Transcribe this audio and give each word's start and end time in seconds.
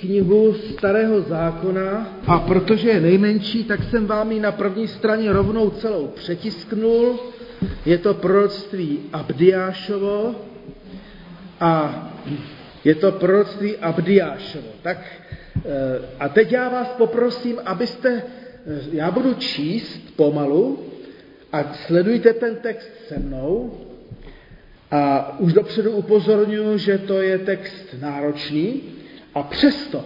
knihu 0.00 0.54
Starého 0.54 1.20
zákona 1.20 2.18
a 2.26 2.38
protože 2.38 2.88
je 2.88 3.00
nejmenší, 3.00 3.64
tak 3.64 3.82
jsem 3.82 4.06
vám 4.06 4.32
ji 4.32 4.40
na 4.40 4.52
první 4.52 4.88
straně 4.88 5.32
rovnou 5.32 5.70
celou 5.70 6.06
přetisknul. 6.06 7.18
Je 7.86 7.98
to 7.98 8.14
proroctví 8.14 9.00
Abdiášovo 9.12 10.34
a 11.60 11.72
je 12.84 12.94
to 12.94 13.12
proroctví 13.12 13.76
Abdiášovo. 13.76 14.68
Tak 14.82 14.98
eh, 15.56 15.60
a 16.20 16.28
teď 16.28 16.52
já 16.52 16.68
vás 16.68 16.88
poprosím, 16.88 17.60
abyste, 17.64 18.22
eh, 18.66 18.80
já 18.92 19.10
budu 19.10 19.34
číst 19.34 20.16
pomalu 20.16 20.78
a 21.52 21.74
sledujte 21.74 22.32
ten 22.32 22.56
text 22.56 22.90
se 23.08 23.18
mnou. 23.18 23.80
A 24.90 25.34
už 25.38 25.52
dopředu 25.52 25.90
upozorňuji, 25.90 26.78
že 26.78 26.98
to 26.98 27.22
je 27.22 27.38
text 27.38 27.94
náročný 28.00 28.93
a 29.34 29.42
přesto, 29.42 30.04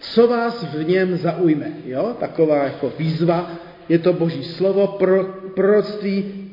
co 0.00 0.26
vás 0.26 0.64
v 0.64 0.88
něm 0.88 1.16
zaujme, 1.16 1.72
jo? 1.86 2.16
taková 2.20 2.64
jako 2.64 2.92
výzva, 2.98 3.50
je 3.88 3.98
to 3.98 4.12
boží 4.12 4.44
slovo, 4.44 4.86
pro, 4.86 5.24
proroctví, 5.54 6.44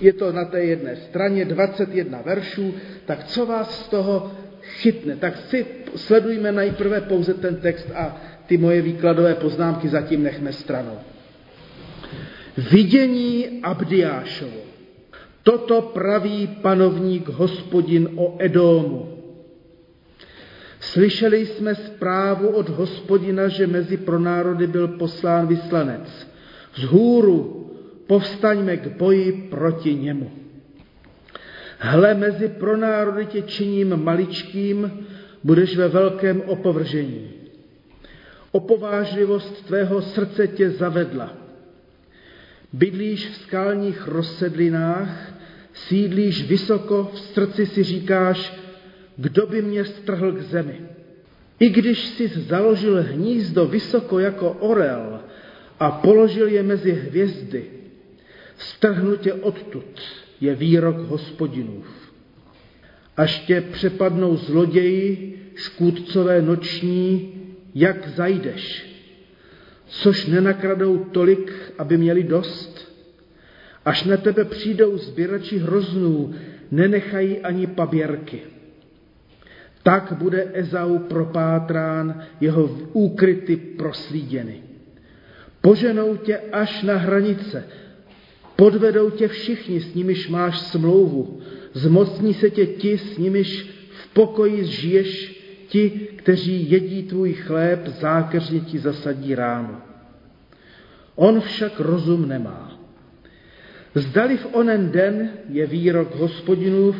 je 0.00 0.12
to 0.12 0.32
na 0.32 0.44
té 0.44 0.64
jedné 0.64 0.96
straně 0.96 1.44
21 1.44 2.22
veršů, 2.24 2.74
tak 3.06 3.24
co 3.24 3.46
vás 3.46 3.84
z 3.84 3.88
toho 3.88 4.32
chytne? 4.62 5.16
Tak 5.16 5.36
si 5.36 5.66
sledujme 5.96 6.52
nejprve 6.52 7.00
pouze 7.00 7.34
ten 7.34 7.56
text 7.56 7.90
a 7.94 8.16
ty 8.46 8.58
moje 8.58 8.82
výkladové 8.82 9.34
poznámky 9.34 9.88
zatím 9.88 10.22
nechme 10.22 10.52
stranou. 10.52 10.98
Vidění 12.70 13.60
Abdiášovo. 13.62 14.66
Toto 15.42 15.82
praví 15.82 16.46
panovník 16.46 17.28
hospodin 17.28 18.08
o 18.16 18.36
Edómu. 18.38 19.15
Slyšeli 20.86 21.46
jsme 21.46 21.74
zprávu 21.74 22.48
od 22.48 22.68
hospodina, 22.68 23.48
že 23.48 23.66
mezi 23.66 23.96
pronárody 23.96 24.66
byl 24.66 24.88
poslán 24.88 25.46
vyslanec. 25.46 26.28
Z 26.74 26.82
hůru 26.82 27.70
povstaňme 28.06 28.76
k 28.76 28.86
boji 28.86 29.32
proti 29.50 29.94
němu. 29.94 30.30
Hle, 31.78 32.14
mezi 32.14 32.48
pronárody 32.48 33.26
tě 33.26 33.42
činím 33.42 34.04
maličkým, 34.04 35.06
budeš 35.44 35.76
ve 35.76 35.88
velkém 35.88 36.42
opovržení. 36.46 37.30
Opovážlivost 38.52 39.66
tvého 39.66 40.02
srdce 40.02 40.48
tě 40.48 40.70
zavedla. 40.70 41.32
Bydlíš 42.72 43.28
v 43.28 43.36
skalních 43.36 44.08
rozsedlinách, 44.08 45.32
sídlíš 45.72 46.48
vysoko, 46.48 47.10
v 47.14 47.18
srdci 47.18 47.66
si 47.66 47.82
říkáš, 47.82 48.65
kdo 49.16 49.46
by 49.46 49.62
mě 49.62 49.84
strhl 49.84 50.32
k 50.32 50.40
zemi. 50.40 50.80
I 51.60 51.68
když 51.68 52.06
jsi 52.06 52.28
založil 52.28 53.02
hnízdo 53.02 53.66
vysoko 53.66 54.18
jako 54.18 54.50
orel 54.50 55.20
a 55.80 55.90
položil 55.90 56.48
je 56.48 56.62
mezi 56.62 56.92
hvězdy, 56.92 57.64
strhnu 58.58 59.16
tě 59.16 59.32
odtud, 59.32 60.02
je 60.40 60.54
výrok 60.54 60.96
hospodinův. 60.96 61.86
Až 63.16 63.38
tě 63.38 63.60
přepadnou 63.60 64.36
zloději, 64.36 65.32
škůdcové 65.54 66.42
noční, 66.42 67.32
jak 67.74 68.08
zajdeš, 68.08 68.86
což 69.86 70.26
nenakradou 70.26 70.98
tolik, 70.98 71.52
aby 71.78 71.96
měli 71.98 72.22
dost. 72.22 72.92
Až 73.84 74.04
na 74.04 74.16
tebe 74.16 74.44
přijdou 74.44 74.98
sběrači 74.98 75.58
hroznů, 75.58 76.34
nenechají 76.70 77.38
ani 77.38 77.66
paběrky. 77.66 78.55
Tak 79.86 80.18
bude 80.18 80.50
Ezau 80.52 80.98
propátrán, 80.98 82.26
jeho 82.40 82.66
úkryty 82.92 83.56
proslíděny. 83.56 84.62
Poženou 85.60 86.16
tě 86.16 86.38
až 86.52 86.82
na 86.82 86.96
hranice, 86.96 87.64
podvedou 88.56 89.10
tě 89.10 89.28
všichni, 89.28 89.80
s 89.80 89.94
nimiž 89.94 90.28
máš 90.28 90.60
smlouvu, 90.60 91.40
zmocní 91.72 92.34
se 92.34 92.50
tě 92.50 92.66
ti, 92.66 92.98
s 92.98 93.18
nimiž 93.18 93.70
v 93.90 94.14
pokoji 94.14 94.64
žiješ, 94.64 95.42
ti, 95.68 95.90
kteří 96.16 96.70
jedí 96.70 97.02
tvůj 97.02 97.32
chléb, 97.32 97.86
zákeřně 97.86 98.60
ti 98.60 98.78
zasadí 98.78 99.34
ráno. 99.34 99.80
On 101.14 101.40
však 101.40 101.80
rozum 101.80 102.28
nemá. 102.28 102.80
Zdali 103.94 104.36
v 104.36 104.46
onen 104.52 104.90
den 104.90 105.30
je 105.48 105.66
výrok 105.66 106.14
hospodinův, 106.14 106.96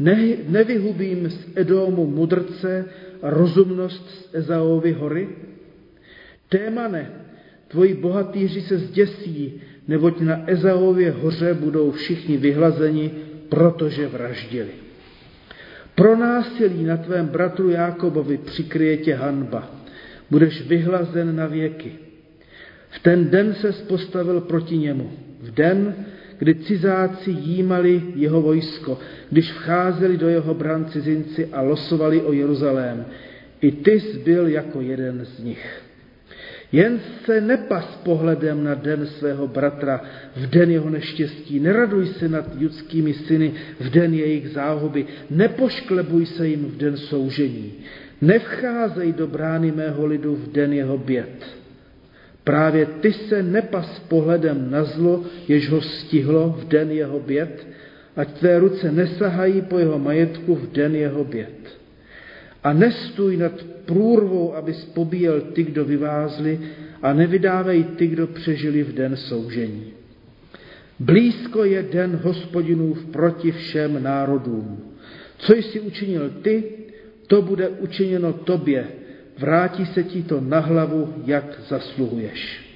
ne, 0.00 0.36
nevyhubím 0.48 1.30
z 1.30 1.38
Edomu 1.54 2.06
mudrce 2.06 2.84
a 3.22 3.30
rozumnost 3.30 4.10
z 4.10 4.34
Ezaovy 4.34 4.92
hory? 4.92 5.28
Témane, 6.48 7.10
tvoji 7.68 7.94
bohatýři 7.94 8.60
se 8.60 8.78
zděsí, 8.78 9.60
neboť 9.88 10.20
na 10.20 10.50
Ezaově 10.50 11.10
hoře 11.10 11.54
budou 11.54 11.90
všichni 11.90 12.36
vyhlazeni, 12.36 13.10
protože 13.48 14.08
vraždili. 14.08 14.70
Pro 15.94 16.16
násilí 16.16 16.84
na 16.84 16.96
tvém 16.96 17.26
bratru 17.26 17.70
Jákobovi 17.70 18.38
přikryje 18.38 18.96
tě 18.96 19.14
hanba. 19.14 19.70
Budeš 20.30 20.62
vyhlazen 20.66 21.36
na 21.36 21.46
věky. 21.46 21.92
V 22.90 22.98
ten 22.98 23.30
den 23.30 23.54
se 23.54 23.72
postavil 23.72 24.40
proti 24.40 24.78
němu. 24.78 25.12
V 25.40 25.50
den, 25.50 25.94
kdy 26.40 26.54
cizáci 26.54 27.30
jímali 27.30 28.02
jeho 28.14 28.42
vojsko, 28.42 28.98
když 29.30 29.52
vcházeli 29.52 30.16
do 30.16 30.28
jeho 30.28 30.54
bran 30.54 30.84
cizinci 30.84 31.46
a 31.52 31.60
losovali 31.60 32.20
o 32.22 32.32
Jeruzalém. 32.32 33.06
I 33.60 33.72
ty 33.72 34.02
byl 34.24 34.48
jako 34.48 34.80
jeden 34.80 35.24
z 35.24 35.44
nich. 35.44 35.82
Jen 36.72 37.00
se 37.24 37.40
nepas 37.40 38.00
pohledem 38.04 38.64
na 38.64 38.74
den 38.74 39.06
svého 39.06 39.48
bratra 39.48 40.00
v 40.36 40.46
den 40.46 40.70
jeho 40.70 40.90
neštěstí. 40.90 41.60
Neraduj 41.60 42.06
se 42.06 42.28
nad 42.28 42.44
judskými 42.58 43.14
syny 43.14 43.52
v 43.80 43.90
den 43.90 44.14
jejich 44.14 44.48
záhuby. 44.48 45.06
Nepošklebuj 45.30 46.26
se 46.26 46.48
jim 46.48 46.64
v 46.64 46.76
den 46.76 46.96
soužení. 46.96 47.72
Nevcházej 48.20 49.12
do 49.12 49.26
brány 49.26 49.72
mého 49.72 50.06
lidu 50.06 50.36
v 50.36 50.52
den 50.52 50.72
jeho 50.72 50.98
běd. 50.98 51.59
Právě 52.50 52.86
ty 52.86 53.12
se 53.12 53.42
nepas 53.42 54.02
pohledem 54.08 54.70
na 54.70 54.84
zlo, 54.84 55.24
jež 55.48 55.70
ho 55.70 55.80
stihlo 55.80 56.56
v 56.58 56.68
den 56.68 56.90
jeho 56.90 57.20
běd, 57.20 57.66
ať 58.16 58.32
tvé 58.32 58.58
ruce 58.58 58.92
nesahají 58.92 59.62
po 59.62 59.78
jeho 59.78 59.98
majetku 59.98 60.54
v 60.54 60.72
den 60.72 60.94
jeho 60.94 61.24
běd. 61.24 61.78
A 62.62 62.72
nestůj 62.72 63.36
nad 63.36 63.52
průrvou, 63.84 64.54
abys 64.54 64.84
pobíjel 64.84 65.40
ty, 65.40 65.62
kdo 65.62 65.84
vyvázli, 65.84 66.60
a 67.02 67.12
nevydávej 67.12 67.84
ty, 67.84 68.06
kdo 68.06 68.26
přežili 68.26 68.82
v 68.82 68.94
den 68.94 69.16
soužení. 69.16 69.92
Blízko 70.98 71.64
je 71.64 71.82
den 71.82 72.20
hospodinův 72.22 73.04
proti 73.04 73.52
všem 73.52 74.02
národům. 74.02 74.94
Co 75.38 75.54
jsi 75.54 75.80
učinil 75.80 76.30
ty, 76.42 76.64
to 77.26 77.42
bude 77.42 77.68
učiněno 77.68 78.32
tobě, 78.32 78.86
vrátí 79.40 79.86
se 79.86 80.02
ti 80.02 80.22
to 80.22 80.40
na 80.40 80.60
hlavu, 80.60 81.14
jak 81.26 81.60
zasluhuješ. 81.68 82.70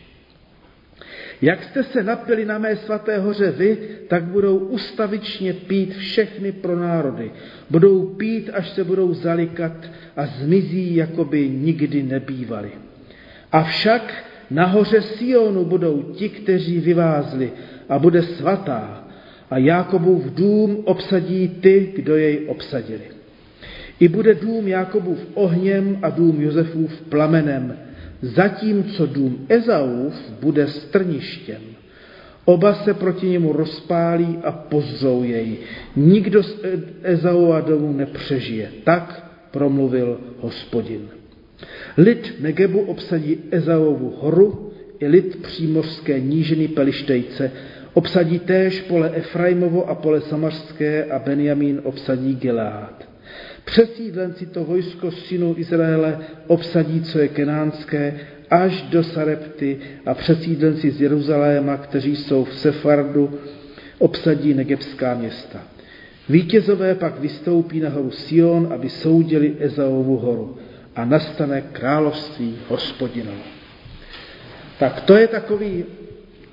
Jak 1.42 1.64
jste 1.64 1.82
se 1.82 2.02
napili 2.02 2.44
na 2.44 2.58
mé 2.58 2.76
svaté 2.76 3.18
hoře 3.18 3.50
vy, 3.50 3.78
tak 4.08 4.24
budou 4.24 4.58
ustavičně 4.58 5.52
pít 5.52 5.96
všechny 5.96 6.52
pro 6.52 6.78
národy. 6.78 7.30
Budou 7.70 8.06
pít, 8.06 8.50
až 8.52 8.70
se 8.70 8.84
budou 8.84 9.14
zalikat 9.14 9.72
a 10.16 10.26
zmizí, 10.26 10.94
jako 10.96 11.24
by 11.24 11.48
nikdy 11.48 12.02
nebývali. 12.02 12.70
Avšak 13.52 14.24
na 14.50 14.66
hoře 14.66 15.02
Sionu 15.02 15.64
budou 15.64 16.02
ti, 16.02 16.28
kteří 16.28 16.80
vyvázli 16.80 17.52
a 17.88 17.98
bude 17.98 18.22
svatá 18.22 19.04
a 19.50 19.58
Jákobův 19.58 20.24
dům 20.24 20.82
obsadí 20.84 21.48
ty, 21.48 21.92
kdo 21.96 22.16
jej 22.16 22.44
obsadili. 22.48 23.13
I 24.00 24.08
bude 24.08 24.34
dům 24.34 24.68
Jákobův 24.68 25.18
ohněm 25.34 25.98
a 26.02 26.10
dům 26.10 26.42
Josefův 26.42 27.00
plamenem, 27.00 27.76
zatímco 28.22 29.06
dům 29.06 29.46
Ezaův 29.48 30.14
bude 30.40 30.66
strništěm. 30.66 31.60
Oba 32.44 32.74
se 32.74 32.94
proti 32.94 33.28
němu 33.28 33.52
rozpálí 33.52 34.38
a 34.44 34.52
pozřou 34.52 35.22
jej. 35.22 35.56
Nikdo 35.96 36.42
z 36.42 36.56
Ezaua 37.02 37.60
domu 37.60 37.92
nepřežije. 37.92 38.70
Tak 38.84 39.30
promluvil 39.50 40.20
hospodin. 40.38 41.00
Lid 41.96 42.34
Negebu 42.40 42.80
obsadí 42.80 43.38
Ezauovu 43.50 44.14
horu, 44.20 44.72
i 44.98 45.06
lid 45.06 45.42
přímořské 45.42 46.20
nížiny 46.20 46.68
Pelištejce, 46.68 47.52
obsadí 47.94 48.38
též 48.38 48.80
pole 48.80 49.10
Efraimovo 49.14 49.88
a 49.88 49.94
pole 49.94 50.20
Samařské 50.20 51.04
a 51.04 51.18
Benjamín 51.18 51.80
obsadí 51.84 52.34
Gilead. 52.34 53.13
Přesídlenci 53.64 54.46
to 54.46 54.64
vojsko 54.64 55.10
synů 55.10 55.54
Izraele 55.58 56.18
obsadí, 56.46 57.02
co 57.02 57.18
je 57.18 57.28
kenánské, 57.28 58.20
až 58.50 58.82
do 58.82 59.04
Sarepty 59.04 59.78
a 60.06 60.14
přesídlenci 60.14 60.90
z 60.90 61.00
Jeruzaléma, 61.00 61.76
kteří 61.76 62.16
jsou 62.16 62.44
v 62.44 62.54
Sefardu, 62.54 63.38
obsadí 63.98 64.54
negebská 64.54 65.14
města. 65.14 65.60
Vítězové 66.28 66.94
pak 66.94 67.20
vystoupí 67.20 67.80
na 67.80 67.90
horu 67.90 68.10
Sion, 68.10 68.72
aby 68.72 68.90
soudili 68.90 69.56
Ezaovu 69.58 70.16
horu. 70.16 70.58
a 70.96 71.04
nastane 71.04 71.60
království 71.72 72.58
hospodinovo. 72.68 73.42
Tak 74.78 75.00
to 75.00 75.16
je 75.16 75.28
takový 75.28 75.84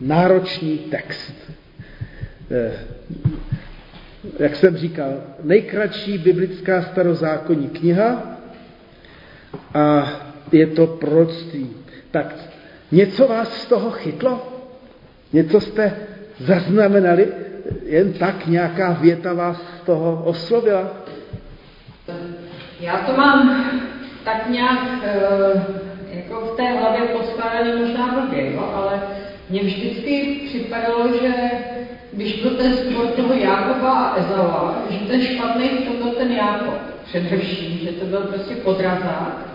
náročný 0.02 0.78
text. 0.78 1.34
Jak 4.40 4.56
jsem 4.56 4.78
říkal, 4.78 5.14
nejkratší 5.44 6.18
biblická 6.18 6.82
starozákonní 6.82 7.70
kniha 7.70 8.24
a 9.74 10.12
je 10.52 10.68
to 10.68 10.88
proroctví. 10.88 11.70
Tak 12.12 12.36
něco 12.92 13.28
vás 13.28 13.54
z 13.54 13.66
toho 13.66 13.92
chytlo? 13.92 14.62
Něco 15.34 15.62
jste 15.62 15.96
zaznamenali? 16.40 17.28
Jen 17.86 18.14
tak 18.14 18.48
nějaká 18.48 18.92
věta 18.92 19.34
vás 19.34 19.58
z 19.58 19.86
toho 19.86 20.24
oslovila? 20.26 20.92
Já 22.80 22.98
to 22.98 23.18
mám 23.18 23.72
tak 24.24 24.50
nějak 24.50 24.80
eh, 25.04 25.66
jako 26.14 26.42
v 26.42 26.58
té 26.58 26.64
hlavě 26.64 27.02
poskládaný 27.02 27.82
možná 27.82 28.08
blbě, 28.08 28.60
ale 28.60 29.02
mně 29.50 29.64
vždycky 29.64 30.42
připadalo, 30.46 31.18
že 31.22 31.32
když 32.14 32.42
byl 32.42 32.52
ten 32.52 32.74
spor 32.74 33.08
toho 33.08 33.34
Jákoba 33.34 33.92
a 33.92 34.16
Ezava, 34.20 34.84
že 34.90 34.98
ten 35.00 35.22
špatný 35.22 35.70
v 35.70 35.86
tom 35.86 35.96
byl 35.98 36.12
ten 36.12 36.32
Jákob 36.32 36.74
především, 37.06 37.80
že 37.84 37.92
to 37.92 38.06
byl 38.06 38.20
prostě 38.20 38.56
podrazák, 38.56 39.46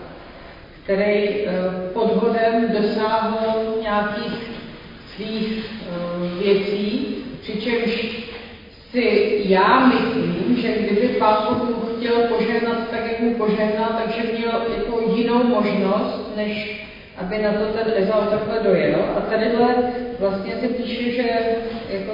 který 0.83 1.11
eh, 1.11 1.47
podvodem 1.93 2.69
dosáhl 2.81 3.37
nějakých 3.81 4.51
svých 5.15 5.65
eh, 5.81 6.43
věcí, 6.43 7.15
přičemž 7.41 8.17
si 8.91 9.37
já 9.43 9.87
myslím, 9.87 10.57
že 10.61 10.67
kdyby 10.67 11.07
Pán 11.07 11.37
chtěl 11.97 12.15
požehnat 12.15 12.89
tak, 12.91 13.05
jak 13.11 13.19
mu 13.19 13.33
požehnal, 13.33 13.89
takže 14.03 14.33
měl 14.37 14.61
jako 14.77 15.13
jinou 15.15 15.43
možnost, 15.43 16.35
než 16.35 16.86
aby 17.17 17.37
na 17.37 17.51
to 17.53 17.65
ten 17.65 17.93
Ezau 18.03 18.21
takhle 18.29 18.59
dojel. 18.63 18.99
A 19.17 19.21
tadyhle 19.21 19.75
vlastně 20.19 20.53
se 20.61 20.67
píše, 20.67 21.11
že 21.11 21.29
jako 21.89 22.11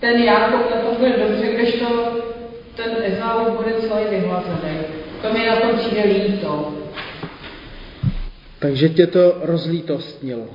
ten 0.00 0.22
Jákob 0.22 0.70
na 0.70 0.80
tom 0.80 0.96
bude 0.96 1.10
dobře, 1.10 1.46
když 1.54 1.72
to 1.72 2.16
ten 2.76 2.90
Ezau 3.02 3.56
bude 3.56 3.72
celý 3.72 4.04
vyhlazený. 4.10 4.78
To 5.22 5.32
mi 5.32 5.46
na 5.46 5.56
tom 5.56 5.78
přijde 5.78 6.02
líto. 6.04 6.74
Takže 8.58 8.88
tě 8.88 9.06
to 9.06 9.36
rozlítostnilo. 9.42 10.46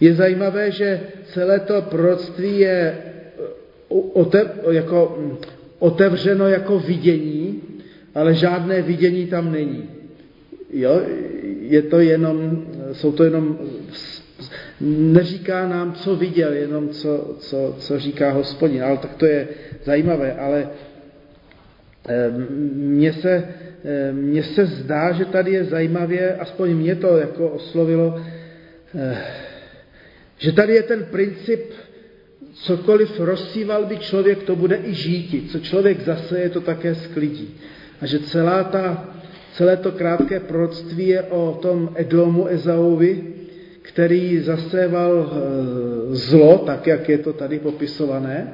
Je 0.00 0.14
zajímavé, 0.14 0.70
že 0.70 1.00
celé 1.24 1.60
to 1.60 1.82
proroctví 1.82 2.58
je 2.58 2.96
otev, 4.12 4.46
jako, 4.70 5.16
mm, 5.18 5.36
otevřeno 5.78 6.48
jako 6.48 6.78
vidění, 6.78 7.62
ale 8.14 8.34
žádné 8.34 8.82
vidění 8.82 9.26
tam 9.26 9.52
není. 9.52 9.90
Jo? 10.72 11.00
Je 11.60 11.82
to 11.82 12.00
jenom, 12.00 12.66
jsou 12.92 13.12
to 13.12 13.24
jenom, 13.24 13.58
neříká 14.80 15.68
nám, 15.68 15.92
co 15.92 16.16
viděl, 16.16 16.52
jenom 16.52 16.88
co, 16.88 17.36
co, 17.38 17.76
co 17.78 17.98
říká 17.98 18.30
hospodin, 18.30 18.84
ale 18.84 18.96
tak 18.96 19.14
to 19.14 19.26
je 19.26 19.48
zajímavé, 19.84 20.34
ale 20.34 20.68
eh, 22.08 22.30
mně 22.74 23.12
se, 23.12 23.44
eh, 23.84 24.12
mně 24.12 24.42
se 24.42 24.66
zdá, 24.66 25.12
že 25.12 25.24
tady 25.24 25.52
je 25.52 25.64
zajímavě, 25.64 26.34
aspoň 26.34 26.70
mě 26.70 26.94
to 26.94 27.16
jako 27.16 27.48
oslovilo, 27.48 28.22
eh, 28.98 29.18
že 30.38 30.52
tady 30.52 30.74
je 30.74 30.82
ten 30.82 31.04
princip, 31.04 31.72
cokoliv 32.54 33.20
rozsíval 33.20 33.86
by 33.86 33.98
člověk, 33.98 34.42
to 34.42 34.56
bude 34.56 34.80
i 34.84 34.94
žíti. 34.94 35.48
Co 35.48 35.58
člověk 35.58 36.00
zaseje, 36.00 36.48
to 36.48 36.60
také 36.60 36.94
sklidí. 36.94 37.54
A 38.00 38.06
že 38.06 38.18
celá 38.18 38.64
ta, 38.64 39.14
celé 39.60 39.76
to 39.76 39.92
krátké 39.92 40.40
proroctví 40.40 41.08
je 41.08 41.22
o 41.22 41.58
tom 41.60 41.92
Edomu 41.94 42.48
Ezauvi, 42.48 43.24
který 43.82 44.40
zaséval 44.40 45.12
e, 45.20 45.26
zlo, 46.16 46.58
tak 46.58 46.86
jak 46.86 47.08
je 47.08 47.18
to 47.18 47.32
tady 47.32 47.58
popisované, 47.58 48.52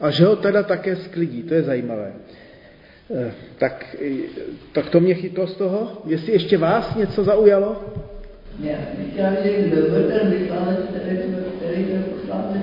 a 0.00 0.10
že 0.10 0.24
ho 0.24 0.36
teda 0.36 0.62
také 0.62 0.96
sklidí. 0.96 1.42
To 1.42 1.54
je 1.54 1.62
zajímavé. 1.62 2.12
E, 3.14 3.30
tak, 3.58 3.96
tak 4.72 4.90
to 4.90 5.00
mě 5.00 5.14
chytlo 5.14 5.46
z 5.46 5.54
toho. 5.54 6.02
Jestli 6.06 6.32
ještě 6.32 6.58
vás 6.58 6.94
něco 6.94 7.24
zaujalo? 7.24 7.84
Já 8.60 8.78
říkám, 8.98 9.36
že 9.44 9.62
kdo 9.62 9.82
byl 9.82 10.02
ten 10.10 10.30
vyslanec, 10.30 10.78
který 11.60 11.84
byl 11.84 12.02
poslán 12.02 12.62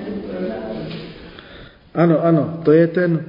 Ano, 1.94 2.24
ano, 2.24 2.60
to 2.64 2.72
je 2.72 2.86
ten, 2.86 3.24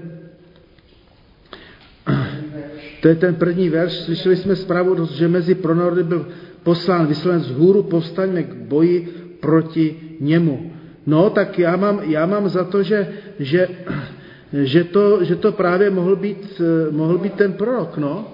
to 3.06 3.10
je 3.10 3.22
ten 3.22 3.36
první 3.36 3.69
verš. 3.69 3.94
Slyšeli 3.94 4.36
jsme 4.36 4.56
zprávu, 4.56 5.06
že 5.06 5.28
mezi 5.28 5.56
pronárody 5.56 6.04
byl 6.04 6.25
poslán 6.63 7.06
vyslanec 7.06 7.44
z 7.44 7.52
hůru, 7.52 7.84
povstaňme 7.84 8.44
k 8.44 8.54
boji 8.54 8.98
proti 9.40 10.18
němu. 10.19 10.74
No, 11.06 11.30
tak 11.30 11.60
já 11.60 11.75
mám, 11.75 12.02
já 12.10 12.25
mám 12.25 12.50
za 12.50 12.63
to, 12.63 12.84
že, 12.84 13.07
že, 13.40 13.68
že, 14.54 14.84
to, 14.84 15.24
že 15.24 15.36
to 15.36 15.52
právě 15.52 15.90
mohl 15.90 16.16
být, 16.16 16.62
mohl 16.92 17.18
být 17.18 17.34
ten 17.34 17.54
prorok, 17.54 17.98
no. 17.98 18.25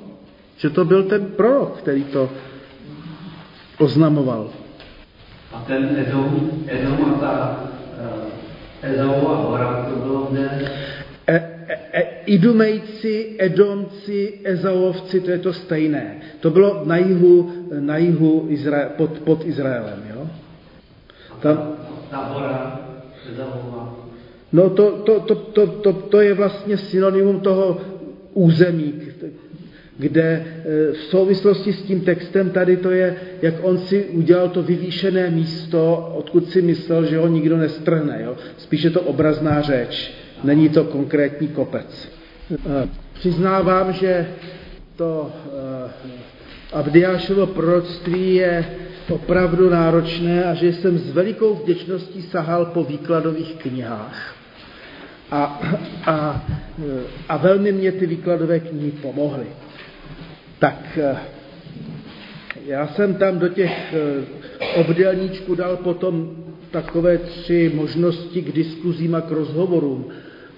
Že 0.58 0.70
to 0.70 0.86
byl 0.86 1.04
ten 1.04 1.26
prorok, 1.26 1.78
který 1.84 2.04
to, 2.04 2.30
oznamoval. 3.78 4.50
A 5.54 5.64
ten 5.68 6.00
Edom, 6.00 6.64
Edom 6.68 7.12
a 7.12 7.20
ta 7.20 7.34
uh, 8.00 8.90
Ezaova 8.92 9.36
hora, 9.36 9.90
to 9.90 10.00
bylo 10.00 10.28
kde? 10.32 10.72
E, 11.94 12.04
Idumejci, 12.26 13.36
Edomci, 13.38 14.40
Ezaovci, 14.44 15.20
to 15.20 15.32
je 15.32 15.38
to 15.38 15.54
stejné. 15.54 16.22
To 16.40 16.50
bylo 16.50 16.84
na 16.86 16.98
jihu, 16.98 17.52
na 17.80 17.98
jihu 17.98 18.46
Izrael, 18.50 18.90
pod, 18.98 19.20
pod 19.20 19.46
Izraelem. 19.46 20.04
Jo? 20.16 20.28
Tam, 21.42 21.76
ta 22.10 22.18
hora 22.18 22.80
Ezaova. 23.32 23.96
No 24.54 24.70
to, 24.70 24.92
to, 24.92 25.20
to, 25.20 25.36
to, 25.36 25.68
to, 25.68 25.94
to 25.94 26.22
je 26.22 26.34
vlastně 26.34 26.78
synonymum 26.78 27.40
toho 27.40 27.82
území, 28.34 28.94
kde 29.98 30.24
e, 30.24 30.44
v 30.92 30.98
souvislosti 30.98 31.74
s 31.74 31.82
tím 31.82 32.02
textem 32.02 32.50
tady 32.50 32.78
to 32.78 32.92
je, 32.92 33.16
jak 33.42 33.54
on 33.62 33.78
si 33.78 34.06
udělal 34.06 34.50
to 34.50 34.64
vyvýšené 34.64 35.30
místo, 35.30 36.12
odkud 36.16 36.50
si 36.50 36.62
myslel, 36.62 37.06
že 37.06 37.18
ho 37.18 37.28
nikdo 37.28 37.58
nestrhne. 37.58 38.20
Jo? 38.24 38.36
Spíše 38.58 38.90
to 38.90 39.02
obrazná 39.02 39.62
řeč, 39.62 40.14
není 40.44 40.70
to 40.70 40.84
konkrétní 40.84 41.48
kopec. 41.48 42.10
E, 42.52 42.88
přiznávám, 43.14 43.94
že 43.94 44.28
to 44.96 45.32
e, 45.88 46.12
Abdiášovo 46.74 47.48
proroctví 47.48 48.36
je 48.36 48.66
opravdu 49.10 49.70
náročné 49.70 50.44
a 50.44 50.54
že 50.54 50.74
jsem 50.74 50.98
s 50.98 51.12
velikou 51.12 51.56
vděčností 51.56 52.22
sahal 52.22 52.66
po 52.66 52.84
výkladových 52.84 53.56
knihách. 53.56 54.36
A, 55.32 55.62
a, 56.06 56.46
a 57.30 57.38
velmi 57.38 57.72
mě 57.72 57.92
ty 57.92 58.06
výkladové 58.06 58.60
knihy 58.60 58.92
pomohly. 58.92 59.46
Tak 60.60 60.98
eh, 61.02 61.18
já 62.66 62.88
jsem 62.88 63.16
tam 63.16 63.40
do 63.40 63.50
těch 63.50 63.94
eh, 63.94 64.80
obdelníčků 64.80 65.56
dal 65.56 65.78
potom 65.78 66.36
takové 66.72 67.18
tři 67.18 67.72
možnosti 67.76 68.42
k 68.42 68.52
diskuzím 68.52 69.16
a 69.16 69.22
k 69.22 69.32
rozhovorům, 69.32 70.06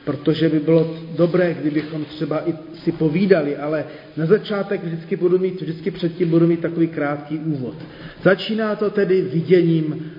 protože 0.06 0.50
by 0.50 0.60
bylo 0.60 0.98
dobré, 1.18 1.54
kdybychom 1.54 2.06
třeba 2.06 2.50
i 2.50 2.54
si 2.84 2.92
povídali, 2.92 3.58
ale 3.58 3.86
na 4.18 4.26
začátek 4.26 4.84
vždycky 4.84 5.16
budu 5.16 5.40
mít, 5.40 5.62
vždycky 5.62 5.92
předtím 5.92 6.30
budu 6.30 6.48
mít 6.48 6.60
takový 6.60 6.88
krátký 6.88 7.40
úvod. 7.40 7.76
Začíná 8.24 8.76
to 8.76 8.90
tedy 8.90 9.22
viděním 9.22 10.12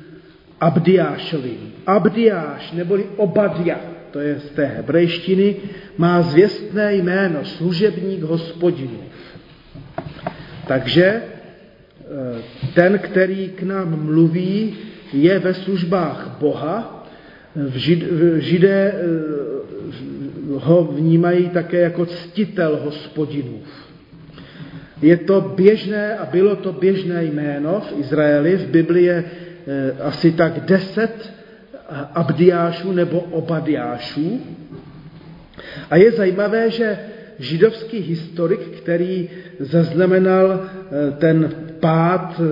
Abdiášovým. 0.61 1.73
Abdiáš, 1.87 2.73
neboli 2.73 3.07
Obadia, 3.17 3.81
to 4.11 4.21
je 4.21 4.41
z 4.41 4.51
té 4.51 4.65
hebrejštiny, 4.65 5.57
má 5.99 6.23
zvěstné 6.23 6.95
jméno, 6.95 7.45
služebník 7.45 8.23
hospodinu. 8.23 9.01
Takže 10.67 11.05
eh, 11.05 11.23
ten, 12.75 12.99
který 12.99 13.49
k 13.49 13.63
nám 13.63 14.05
mluví, 14.05 14.77
je 15.13 15.39
ve 15.39 15.55
službách 15.55 16.37
Boha. 16.41 17.07
V 17.57 17.77
žid, 17.77 18.05
židé 18.39 18.95
eh, 18.95 19.54
ho 20.55 20.85
vnímají 20.85 21.49
také 21.49 21.81
jako 21.81 22.07
ctitel 22.07 22.81
hospodinů. 22.85 23.61
Je 25.03 25.17
to 25.17 25.41
běžné 25.41 26.17
a 26.17 26.27
bylo 26.27 26.57
to 26.57 26.73
běžné 26.73 27.25
jméno 27.25 27.81
v 27.81 28.01
Izraeli. 28.01 28.57
V 28.57 28.67
Biblii 28.67 29.05
je 29.05 29.25
eh, 29.25 29.93
asi 30.03 30.33
tak 30.33 30.61
deset 30.61 31.33
abdiášů 32.15 32.93
nebo 32.93 33.21
obadiášů. 33.21 34.41
A 35.91 35.97
je 35.97 36.13
zajímavé, 36.13 36.71
že 36.71 36.99
židovský 37.39 37.99
historik, 37.99 38.61
který 38.61 39.29
zaznamenal 39.61 40.61
eh, 40.61 41.11
ten 41.11 41.51
pád 41.81 42.41
eh, 42.41 42.45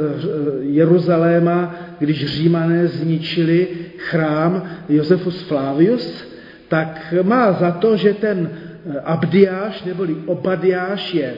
Jeruzaléma, 0.61 1.75
když 1.99 2.27
římané 2.27 2.89
zničili 2.89 3.69
chrám 3.97 4.69
Josefus 4.89 5.43
Flavius, 5.43 6.32
tak 6.73 7.15
má 7.23 7.53
za 7.53 7.77
to, 7.77 7.97
že 8.01 8.17
ten 8.17 8.49
eh, 8.49 9.01
Abdiáš 9.05 9.85
neboli 9.85 10.25
Obadiáš 10.25 11.15
je 11.15 11.35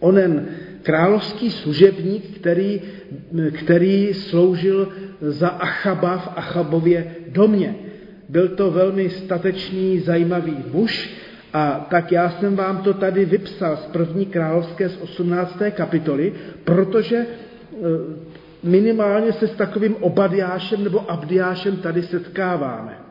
onen 0.00 0.48
královský 0.82 1.50
služebník, 1.50 2.40
který, 2.40 2.80
který 3.52 4.14
sloužil 4.14 4.88
za 5.20 5.48
Achaba 5.48 6.16
v 6.16 6.28
Achabově 6.36 7.28
domě. 7.28 7.74
Byl 8.28 8.48
to 8.56 8.70
velmi 8.70 9.10
statečný, 9.10 10.00
zajímavý 10.00 10.56
muž 10.72 11.12
a 11.52 11.86
tak 11.90 12.12
já 12.12 12.30
jsem 12.30 12.56
vám 12.56 12.78
to 12.82 12.94
tady 12.94 13.24
vypsal 13.24 13.76
z 13.76 13.86
první 13.92 14.26
královské 14.26 14.88
z 14.88 14.96
18. 14.96 15.60
kapitoly, 15.76 16.32
protože 16.64 17.16
e, 17.16 17.26
minimálně 18.62 19.32
se 19.32 19.48
s 19.48 19.54
takovým 19.60 19.96
Obadiášem 20.00 20.84
nebo 20.84 21.10
Abdiášem 21.10 21.76
tady 21.76 22.02
setkáváme. 22.02 23.03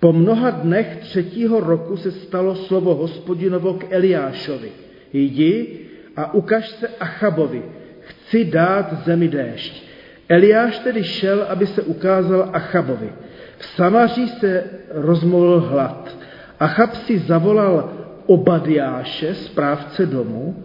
Po 0.00 0.12
mnoha 0.12 0.50
dnech 0.50 0.96
třetího 1.00 1.60
roku 1.60 1.96
se 1.96 2.12
stalo 2.12 2.54
slovo 2.54 2.94
hospodinovo 2.94 3.74
k 3.74 3.86
Eliášovi. 3.90 4.70
Jdi 5.12 5.78
a 6.16 6.34
ukaž 6.34 6.68
se 6.68 6.88
Achabovi, 6.88 7.62
chci 8.00 8.44
dát 8.44 9.04
zemi 9.04 9.28
déšť. 9.28 9.84
Eliáš 10.28 10.78
tedy 10.78 11.04
šel, 11.04 11.42
aby 11.48 11.66
se 11.66 11.82
ukázal 11.82 12.50
Achabovi. 12.52 13.12
V 13.58 13.66
Samaří 13.66 14.28
se 14.28 14.64
rozmolil 14.90 15.60
hlad. 15.60 16.16
Achab 16.60 16.94
si 16.94 17.18
zavolal 17.18 17.92
Obadiáše, 18.26 19.34
správce 19.34 20.06
domu. 20.06 20.64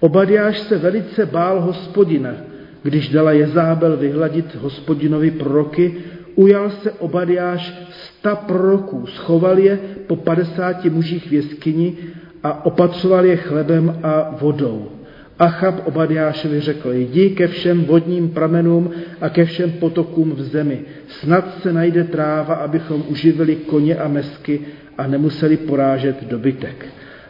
Obadiáš 0.00 0.58
se 0.58 0.78
velice 0.78 1.26
bál 1.26 1.60
hospodina. 1.60 2.34
Když 2.82 3.08
dala 3.08 3.32
Jezábel 3.32 3.96
vyhladit 3.96 4.54
hospodinovi 4.54 5.30
proroky, 5.30 5.94
ujal 6.36 6.70
se 6.70 6.90
Obadiáš 6.90 7.74
sta 7.90 8.36
proroků, 8.36 9.06
schoval 9.06 9.58
je 9.58 9.78
po 10.06 10.16
padesáti 10.16 10.90
mužích 10.90 11.26
v 11.26 11.32
jeskyni 11.32 11.96
a 12.42 12.66
opatřoval 12.66 13.24
je 13.24 13.36
chlebem 13.36 14.00
a 14.02 14.36
vodou. 14.40 14.90
Achab 15.38 15.86
Obadiášovi 15.86 16.60
řekl, 16.60 16.92
jdi 16.92 17.30
ke 17.30 17.46
všem 17.46 17.84
vodním 17.84 18.28
pramenům 18.28 18.90
a 19.20 19.28
ke 19.28 19.44
všem 19.44 19.72
potokům 19.72 20.30
v 20.30 20.40
zemi. 20.42 20.80
Snad 21.08 21.62
se 21.62 21.72
najde 21.72 22.04
tráva, 22.04 22.54
abychom 22.54 23.04
uživili 23.08 23.56
koně 23.56 23.96
a 23.96 24.08
mesky 24.08 24.60
a 24.98 25.06
nemuseli 25.06 25.56
porážet 25.56 26.24
dobytek. 26.24 26.86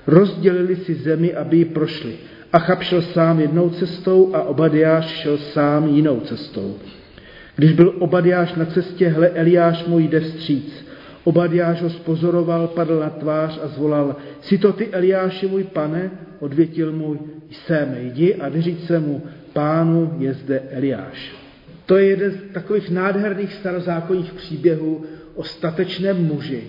Rozdělili 0.06 0.76
si 0.76 0.94
zemi, 0.94 1.34
aby 1.34 1.56
ji 1.56 1.64
prošli. 1.64 2.12
Achab 2.52 2.82
šel 2.82 3.02
sám 3.02 3.40
jednou 3.40 3.70
cestou 3.70 4.34
a 4.34 4.42
Obadiáš 4.42 5.06
šel 5.06 5.38
sám 5.38 5.88
jinou 5.88 6.20
cestou. 6.20 6.75
Když 7.56 7.72
byl 7.72 7.94
Obadiáš 7.98 8.54
na 8.54 8.64
cestě, 8.64 9.08
hle, 9.08 9.28
Eliáš 9.28 9.86
mu 9.86 9.98
jde 9.98 10.20
vstříc. 10.20 10.86
Obadiáš 11.25 11.82
ho 11.82 11.90
spozoroval, 11.90 12.68
padl 12.68 13.00
na 13.00 13.10
tvář 13.10 13.60
a 13.62 13.68
zvolal, 13.68 14.16
si 14.40 14.58
to 14.58 14.72
ty 14.72 14.88
Eliáši 14.88 15.46
můj 15.46 15.64
pane? 15.64 16.10
Odvětil 16.40 16.92
mu, 16.92 17.26
jsem, 17.50 17.96
jdi 18.00 18.34
a 18.34 18.48
vyříď 18.48 18.86
se 18.86 19.00
mu, 19.00 19.22
pánu 19.52 20.14
je 20.18 20.34
zde 20.34 20.62
Eliáš. 20.70 21.34
To 21.86 21.96
je 21.96 22.06
jeden 22.06 22.32
z 22.32 22.52
takových 22.52 22.90
nádherných 22.90 23.52
starozákonních 23.52 24.32
příběhů 24.32 25.04
o 25.34 25.44
statečném 25.44 26.25
muži. 26.25 26.62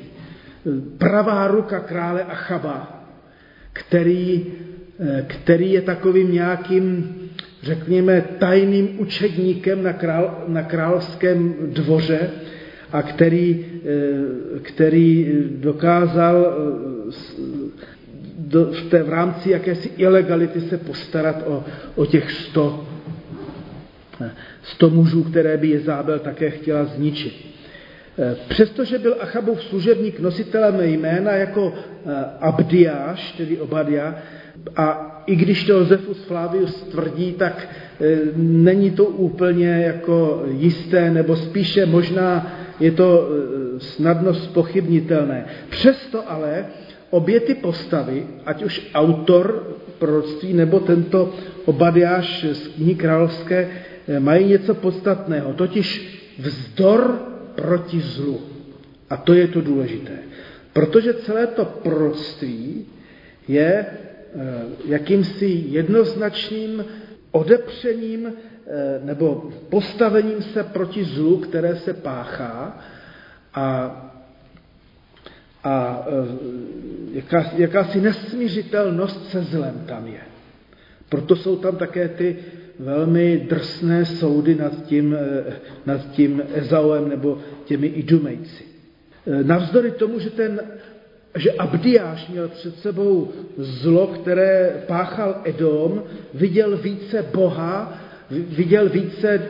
Pravá 0.97 1.47
ruka 1.47 1.79
krále 1.79 2.23
Achaba, 2.23 3.03
který, 3.73 4.45
který 5.27 5.71
je 5.71 5.81
takovým 5.81 6.31
nějakým, 6.31 7.15
řekněme, 7.67 8.21
tajným 8.39 8.99
učedníkem 8.99 9.83
na, 9.83 9.93
král, 9.93 10.43
na 10.47 10.63
královském 10.63 11.55
dvoře, 11.61 12.29
a 12.91 13.01
který, 13.01 13.65
eh, 13.85 14.59
který 14.61 15.33
dokázal 15.49 16.35
eh, 16.47 17.11
v, 18.73 18.89
té, 18.89 19.03
v 19.03 19.09
rámci 19.09 19.51
jakési 19.51 19.91
ilegality 19.97 20.61
se 20.61 20.77
postarat 20.77 21.43
o, 21.45 21.63
o 21.95 22.05
těch 22.05 22.31
sto, 22.31 22.87
sto 24.63 24.89
mužů, 24.89 25.23
které 25.23 25.57
by 25.57 25.67
Jezábel 25.67 26.19
také 26.19 26.49
chtěla 26.49 26.85
zničit. 26.85 27.35
Eh, 28.19 28.35
přestože 28.47 28.97
byl 28.97 29.15
Achabův 29.19 29.63
služebník 29.63 30.19
nositelem 30.19 30.81
jména 30.81 31.31
jako 31.31 31.73
Abdiáš, 32.39 33.31
tedy 33.31 33.59
Obadia, 33.59 34.15
a 34.75 35.16
i 35.27 35.35
když 35.35 35.63
to 35.63 35.73
Josefus 35.73 36.17
Flavius 36.23 36.81
tvrdí, 36.81 37.33
tak 37.33 37.67
není 38.35 38.91
to 38.91 39.05
úplně 39.05 39.67
jako 39.67 40.43
jisté, 40.51 41.11
nebo 41.11 41.35
spíše 41.35 41.85
možná 41.85 42.53
je 42.79 42.91
to 42.91 43.29
eh, 43.29 43.79
snadno 43.79 44.33
spochybnitelné. 44.33 45.45
Přesto 45.69 46.31
ale 46.31 46.65
obě 47.09 47.39
ty 47.39 47.53
postavy, 47.53 48.27
ať 48.45 48.63
už 48.63 48.89
autor 48.93 49.67
proroctví 49.99 50.53
nebo 50.53 50.79
tento 50.79 51.33
Obadiáš 51.65 52.45
z 52.51 52.67
knihy 52.67 52.95
královské, 52.95 53.69
eh, 54.07 54.19
mají 54.19 54.45
něco 54.45 54.75
podstatného, 54.75 55.53
totiž 55.53 56.17
vzdor 56.39 57.19
proti 57.55 57.99
zlu. 57.99 58.41
A 59.09 59.17
to 59.17 59.33
je 59.33 59.47
to 59.47 59.61
důležité. 59.61 60.17
Protože 60.73 61.13
celé 61.13 61.47
to 61.47 61.65
proroctví 61.65 62.85
je 63.47 63.85
jakýmsi 64.85 65.63
jednoznačným 65.67 66.85
odepřením 67.31 68.33
Eh, 68.69 68.99
nebo 69.03 69.49
postavením 69.69 70.41
se 70.41 70.63
proti 70.63 71.03
zlu, 71.03 71.37
které 71.37 71.75
se 71.75 71.93
páchá 71.93 72.79
a, 73.53 73.65
a 75.63 76.05
eh, 76.07 76.37
jaká, 77.11 77.51
jakási 77.55 78.01
nesmířitelnost 78.01 79.29
se 79.29 79.43
zlem 79.43 79.83
tam 79.85 80.07
je. 80.07 80.19
Proto 81.09 81.35
jsou 81.35 81.55
tam 81.55 81.75
také 81.75 82.07
ty 82.07 82.37
velmi 82.79 83.45
drsné 83.49 84.05
soudy 84.05 84.55
nad 84.55 84.83
tím, 84.83 85.15
eh, 85.19 85.53
nad 85.85 86.11
tím 86.11 86.43
Ezauem 86.53 87.09
nebo 87.09 87.37
těmi 87.65 87.87
Idumejci. 87.87 88.63
Navzdory 89.43 89.91
tomu, 89.91 90.19
že 90.19 90.29
ten 90.29 90.59
že 91.37 91.51
Abdiáš 91.51 92.27
měl 92.27 92.47
před 92.47 92.79
sebou 92.79 93.31
zlo, 93.57 94.07
které 94.07 94.83
páchal 94.87 95.35
Edom, 95.43 96.03
viděl 96.33 96.77
více 96.77 97.25
Boha 97.33 97.99
viděl 98.29 98.89
více 98.89 99.29
eh, 99.29 99.47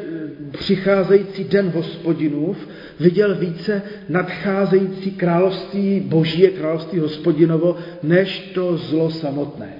přicházející 0.58 1.44
den 1.44 1.70
hospodinův, 1.70 2.58
viděl 3.00 3.36
více 3.36 3.82
nadcházející 4.10 5.12
království 5.12 6.00
boží, 6.00 6.48
království 6.48 7.00
hospodinovo, 7.00 7.78
než 8.04 8.40
to 8.40 8.78
zlo 8.78 9.10
samotné. 9.10 9.74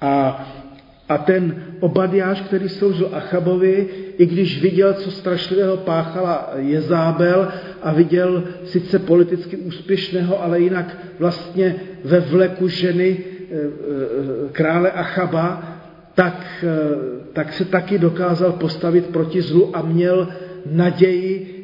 A, 0.00 0.46
a 1.10 1.18
ten 1.18 1.54
Obadiáš, 1.80 2.40
který 2.40 2.68
sloužil 2.68 3.08
Achabovi, 3.12 3.86
i 4.18 4.26
když 4.26 4.62
viděl, 4.62 4.94
co 4.94 5.10
strašlivého 5.10 5.76
páchala 5.76 6.50
Jezábel 6.56 7.48
a 7.82 7.92
viděl 7.92 8.44
sice 8.64 8.98
politicky 8.98 9.56
úspěšného, 9.56 10.42
ale 10.42 10.60
jinak 10.60 10.96
vlastně 11.18 11.74
ve 12.04 12.20
vleku 12.20 12.68
ženy 12.68 13.18
eh, 13.18 13.54
eh, 13.54 13.68
krále 14.52 14.90
Achaba, 14.90 15.76
tak, 16.14 16.46
eh, 16.62 16.76
tak 17.32 17.52
se 17.52 17.64
taky 17.64 17.98
dokázal 17.98 18.52
postavit 18.52 19.06
proti 19.06 19.42
zlu 19.42 19.76
a 19.76 19.82
měl 19.82 20.28
naději, 20.70 21.56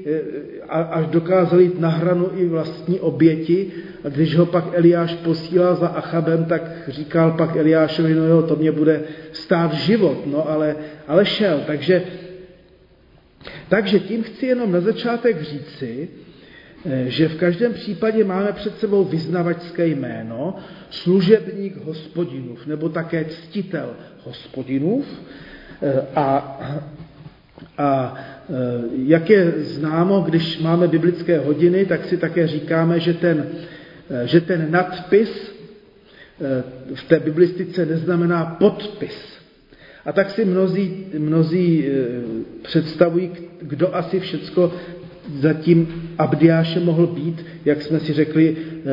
eh, 0.69 0.85
až 0.91 1.07
dokázal 1.07 1.61
jít 1.61 1.81
na 1.81 1.89
hranu 1.89 2.31
i 2.35 2.47
vlastní 2.47 3.01
oběti. 3.01 3.73
A 4.05 4.09
když 4.09 4.37
ho 4.37 4.47
pak 4.47 4.65
Eliáš 4.73 5.15
posílal 5.15 5.77
za 5.77 5.89
Achabem, 5.89 6.45
tak 6.45 6.63
říkal 6.89 7.33
pak 7.33 7.57
Eliášovi, 7.57 8.15
no 8.15 8.25
jo, 8.25 8.43
to 8.43 8.57
mě 8.57 8.73
bude 8.73 9.03
stát 9.33 9.75
život, 9.75 10.27
no 10.27 10.49
ale, 10.51 10.77
ale 11.07 11.27
šel. 11.27 11.61
Takže, 11.67 12.03
takže 13.69 14.01
tím 14.01 14.23
chci 14.23 14.47
jenom 14.47 14.73
na 14.73 14.81
začátek 14.81 15.43
říci, 15.43 16.09
Eh, 16.89 17.11
že 17.11 17.29
v 17.29 17.37
každém 17.37 17.73
případě 17.75 18.25
máme 18.25 18.53
před 18.53 18.79
sebou 18.79 19.05
vyznavačské 19.05 19.87
jméno, 19.87 20.55
služebník 20.91 21.77
hospodinův, 21.85 22.67
nebo 22.67 22.89
také 22.89 23.25
ctitel 23.25 23.97
hospodinův. 24.25 25.07
Eh, 25.83 26.03
a, 26.17 26.27
a 27.79 28.15
eh, 28.15 28.55
jak 28.93 29.31
je 29.31 29.53
známo, 29.57 30.21
když 30.21 30.59
máme 30.59 30.89
biblické 30.89 31.39
hodiny, 31.39 31.87
tak 31.87 32.05
si 32.05 32.17
také 32.17 32.47
říkáme, 32.47 33.01
že 33.01 33.15
ten, 33.15 33.47
že 34.25 34.41
ten 34.41 34.71
nadpis 34.71 35.57
v 36.95 37.05
té 37.09 37.21
biblistice 37.21 37.87
neznamená 37.87 38.45
podpis. 38.45 39.39
A 40.05 40.13
tak 40.13 40.31
si 40.31 40.45
mnozí, 40.45 41.07
mnozí 41.19 41.85
představují, 42.63 43.31
kdo 43.63 43.95
asi 43.95 44.21
všecko 44.21 44.73
zatím 45.41 46.13
Abdiáše 46.19 46.81
mohl 46.81 47.07
být, 47.07 47.47
jak 47.65 47.83
jsme 47.83 48.01
si 48.01 48.13
řekli, 48.13 48.57
eh, 48.57 48.91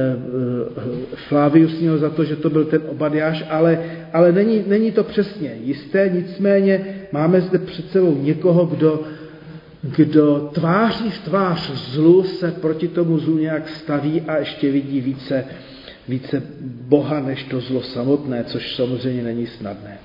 eh, 0.78 1.16
Flavius 1.16 1.80
měl 1.80 1.98
za 1.98 2.10
to, 2.10 2.24
že 2.24 2.36
to 2.36 2.50
byl 2.50 2.66
ten 2.66 2.82
Obadiáš, 2.88 3.44
ale, 3.50 3.80
ale 4.13 4.32
není, 4.32 4.63
není 4.68 4.92
to 4.92 5.04
přesně 5.04 5.52
jisté, 5.63 6.12
nicméně 6.13 6.86
máme 7.12 7.42
zde 7.42 7.60
před 7.60 7.92
sebou 7.92 8.18
někoho, 8.22 8.66
kdo, 8.66 9.02
kdo 9.82 10.50
tváří 10.54 11.10
v 11.10 11.20
tvář 11.20 11.72
zlu 11.72 12.24
se 12.24 12.52
proti 12.52 12.88
tomu 12.88 13.20
zlu 13.20 13.38
nějak 13.38 13.70
staví 13.70 14.22
a 14.22 14.38
ještě 14.38 14.72
vidí 14.72 15.02
více, 15.02 15.46
více 16.08 16.44
Boha 16.88 17.20
než 17.20 17.44
to 17.44 17.60
zlo 17.60 17.82
samotné, 17.82 18.44
což 18.44 18.75
samozřejmě 18.75 19.24
není 19.24 19.48
snadné. 19.48 19.98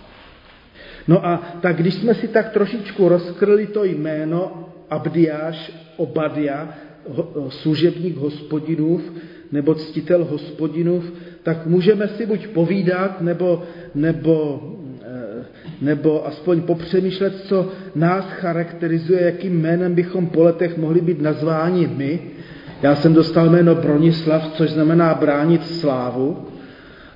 No 1.09 1.27
a 1.27 1.43
tak 1.61 1.77
když 1.77 1.95
jsme 1.95 2.15
si 2.15 2.29
tak 2.29 2.53
trošičku 2.53 3.09
rozkryli 3.09 3.67
to 3.67 3.85
jméno 3.85 4.68
Abdiáš, 4.91 5.73
Obadia, 5.97 6.69
služebník 7.49 8.17
hospodinův, 8.17 9.13
nebo 9.53 9.75
ctitel 9.75 10.25
hospodinův, 10.25 11.13
tak 11.43 11.67
můžeme 11.67 12.09
si 12.09 12.27
buď 12.27 12.47
povídat, 12.47 13.21
nebo, 13.21 13.63
nebo, 13.95 14.63
eh, 15.03 15.45
nebo 15.81 16.27
aspoň 16.27 16.61
popřemýšlet, 16.61 17.35
co 17.45 17.69
nás 17.95 18.25
charakterizuje, 18.25 19.23
jakým 19.23 19.61
jménem 19.61 19.95
bychom 19.95 20.27
po 20.27 20.43
letech 20.43 20.77
mohli 20.77 21.01
být 21.01 21.21
nazváni 21.23 21.91
my. 21.97 22.21
Já 22.83 22.95
jsem 22.95 23.15
dostal 23.15 23.51
jméno 23.51 23.75
Bronislav, 23.75 24.53
což 24.53 24.71
znamená 24.71 25.15
bránit 25.15 25.67
slávu. 25.67 26.45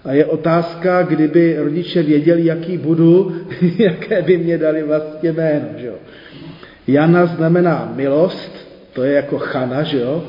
A 0.05 0.13
je 0.13 0.27
otázka, 0.27 1.03
kdyby 1.03 1.57
rodiče 1.59 2.03
věděli, 2.03 2.45
jaký 2.45 2.79
budu, 2.79 3.37
jaké 3.79 4.23
by 4.23 4.39
mě 4.39 4.59
dali 4.59 4.83
vlastně 4.83 5.33
jméno. 5.33 5.69
Že 5.77 5.87
jo? 5.87 5.95
Jana 6.87 7.27
znamená 7.27 7.93
milost, 7.97 8.69
to 8.93 9.03
je 9.03 9.13
jako 9.13 9.39
chana, 9.39 9.83
že 9.83 10.01
jo? 10.01 10.25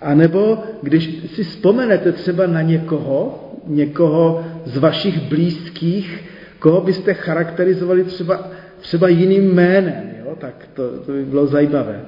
A 0.00 0.14
nebo 0.14 0.58
když 0.82 1.20
si 1.34 1.44
vzpomenete 1.44 2.12
třeba 2.12 2.46
na 2.46 2.62
někoho, 2.62 3.50
někoho 3.66 4.44
z 4.64 4.76
vašich 4.78 5.20
blízkých, 5.20 6.24
koho 6.58 6.80
byste 6.80 7.14
charakterizovali 7.14 8.04
třeba, 8.04 8.48
třeba 8.80 9.08
jiným 9.08 9.54
jménem, 9.54 10.10
jo? 10.24 10.36
tak 10.38 10.68
to, 10.74 10.98
to 10.98 11.12
by 11.12 11.24
bylo 11.24 11.46
zajímavé. 11.46 12.00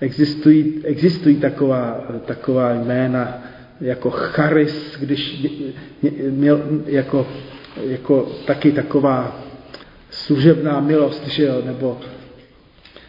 Existují, 0.00 0.74
existují 0.84 1.36
taková, 1.36 2.00
taková 2.26 2.74
jména 2.74 3.42
jako 3.80 4.10
charis, 4.10 4.96
když 5.00 5.46
měl 6.30 6.62
jako, 6.86 7.26
jako 7.76 8.28
taky 8.46 8.72
taková 8.72 9.40
služebná 10.10 10.80
milost, 10.80 11.26
že 11.26 11.44
jo? 11.44 11.62
nebo 11.66 11.98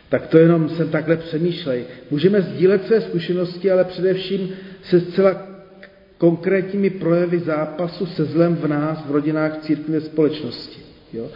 tak 0.09 0.27
to 0.27 0.37
jenom 0.37 0.69
jsem 0.69 0.89
takhle 0.89 1.17
přemýšlej. 1.17 1.83
Můžeme 2.11 2.41
sdílet 2.41 2.85
své 2.85 3.01
zkušenosti, 3.01 3.71
ale 3.71 3.83
především 3.83 4.49
se 4.83 4.99
zcela 4.99 5.47
konkrétními 6.17 6.89
projevy 6.89 7.39
zápasu 7.39 8.05
se 8.05 8.25
zlem 8.25 8.55
v 8.55 8.67
nás, 8.67 9.05
v 9.05 9.11
rodinách, 9.11 9.57
v 9.57 9.61
církvi, 9.61 9.93
ve 9.93 10.01
společnosti. 10.01 10.79
Jo? 11.13 11.29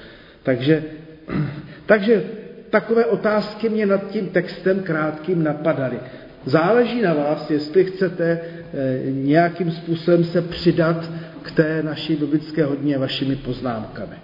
Takže, 0.44 0.84
takže 1.86 2.24
takové 2.70 3.06
otázky 3.06 3.70
mě 3.70 3.86
nad 3.86 4.12
tím 4.12 4.30
textem 4.30 4.80
krátkým 4.80 5.44
napadaly. 5.44 5.98
Záleží 6.46 7.02
na 7.02 7.14
vás, 7.14 7.50
jestli 7.50 7.86
chcete 7.86 8.40
eh, 8.74 9.02
nějakým 9.12 9.72
způsobem 9.72 10.24
se 10.24 10.42
přidat 10.42 11.12
k 11.42 11.52
té 11.52 11.84
naší 11.84 12.16
biblické 12.16 12.64
hodně 12.66 12.98
vašimi 12.98 13.36
poznámkami. 13.36 14.16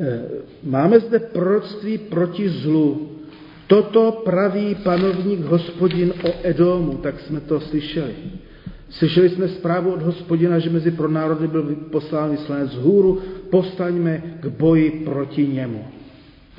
Eh, 0.00 0.20
máme 0.62 1.00
zde 1.00 1.18
proroctví 1.18 1.98
proti 1.98 2.48
zlu, 2.48 3.17
Toto 3.68 4.24
praví 4.24 4.74
panovník 4.80 5.40
hospodin 5.44 6.12
o 6.24 6.32
Edomu, 6.42 6.92
tak 7.04 7.20
jsme 7.20 7.40
to 7.40 7.60
slyšeli. 7.60 8.12
Slyšeli 8.90 9.28
jsme 9.28 9.48
zprávu 9.48 9.92
od 9.92 10.02
hospodina, 10.02 10.58
že 10.58 10.70
mezi 10.70 10.90
pro 10.90 11.08
národy 11.08 11.48
byl 11.48 11.76
poslán 11.90 12.30
vyslanec 12.30 12.70
z 12.70 12.76
hůru, 12.76 13.20
postaňme 13.50 14.22
k 14.40 14.46
boji 14.46 14.90
proti 15.04 15.46
němu. 15.46 15.84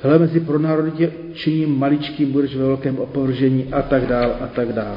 Hle, 0.02 0.18
mezi 0.18 0.40
pro 0.40 0.58
národy 0.58 0.90
tě 0.90 1.12
činím 1.32 1.78
maličkým, 1.78 2.32
budeš 2.32 2.56
ve 2.56 2.64
velkém 2.64 2.98
opovržení 2.98 3.66
a 3.72 3.82
tak 3.82 4.06
dál 4.06 4.36
a 4.40 4.46
tak 4.46 4.72
dál. 4.72 4.96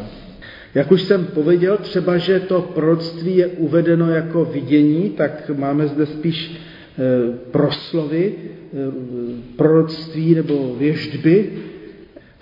Jak 0.75 0.91
už 0.91 1.01
jsem 1.01 1.25
pověděl, 1.25 1.77
třeba, 1.77 2.17
že 2.17 2.39
to 2.39 2.61
proroctví 2.61 3.37
je 3.37 3.47
uvedeno 3.47 4.09
jako 4.09 4.45
vidění, 4.45 5.09
tak 5.09 5.51
máme 5.57 5.87
zde 5.87 6.05
spíš 6.05 6.51
e, 6.51 7.37
proslovy, 7.51 8.33
e, 8.33 8.91
proroctví 9.55 10.35
nebo 10.35 10.75
věždby, 10.75 11.49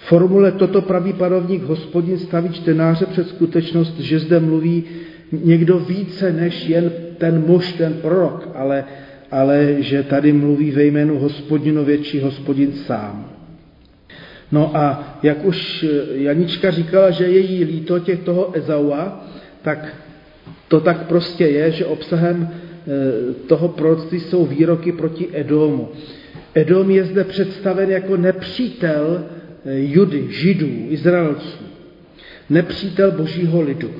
formule 0.05 0.51
toto 0.51 0.81
pravý 0.81 1.13
panovník 1.13 1.63
hospodin 1.63 2.17
staví 2.17 2.49
čtenáře 2.49 3.05
před 3.05 3.27
skutečnost, 3.27 3.99
že 3.99 4.19
zde 4.19 4.39
mluví 4.39 4.83
někdo 5.31 5.79
více 5.79 6.31
než 6.31 6.67
jen 6.67 6.91
ten 7.17 7.43
muž, 7.47 7.73
ten 7.73 7.93
prorok, 7.93 8.49
ale, 8.55 8.83
ale 9.31 9.75
že 9.79 10.03
tady 10.03 10.33
mluví 10.33 10.71
ve 10.71 10.83
jménu 10.85 11.19
hospodinu 11.19 11.85
větší 11.85 12.19
hospodin 12.19 12.73
sám. 12.73 13.29
No 14.51 14.77
a 14.77 15.17
jak 15.23 15.45
už 15.45 15.85
Janička 16.13 16.71
říkala, 16.71 17.11
že 17.11 17.25
je 17.25 17.39
jí 17.39 17.63
líto 17.63 17.99
těch 17.99 18.19
toho 18.19 18.57
Ezaua, 18.57 19.25
tak 19.61 19.95
to 20.67 20.79
tak 20.79 21.07
prostě 21.07 21.47
je, 21.47 21.71
že 21.71 21.85
obsahem 21.85 22.49
e, 22.49 23.33
toho 23.33 23.67
proroctví 23.67 24.19
jsou 24.19 24.45
výroky 24.45 24.91
proti 24.91 25.27
Edomu. 25.33 25.89
Edom 26.55 26.91
je 26.91 27.03
zde 27.05 27.23
představen 27.23 27.89
jako 27.89 28.17
nepřítel 28.17 29.23
Judy, 29.65 30.27
Židů, 30.29 30.69
Izraelců, 30.89 31.63
nepřítel 32.49 33.11
božího 33.11 33.61
lidu. 33.61 33.91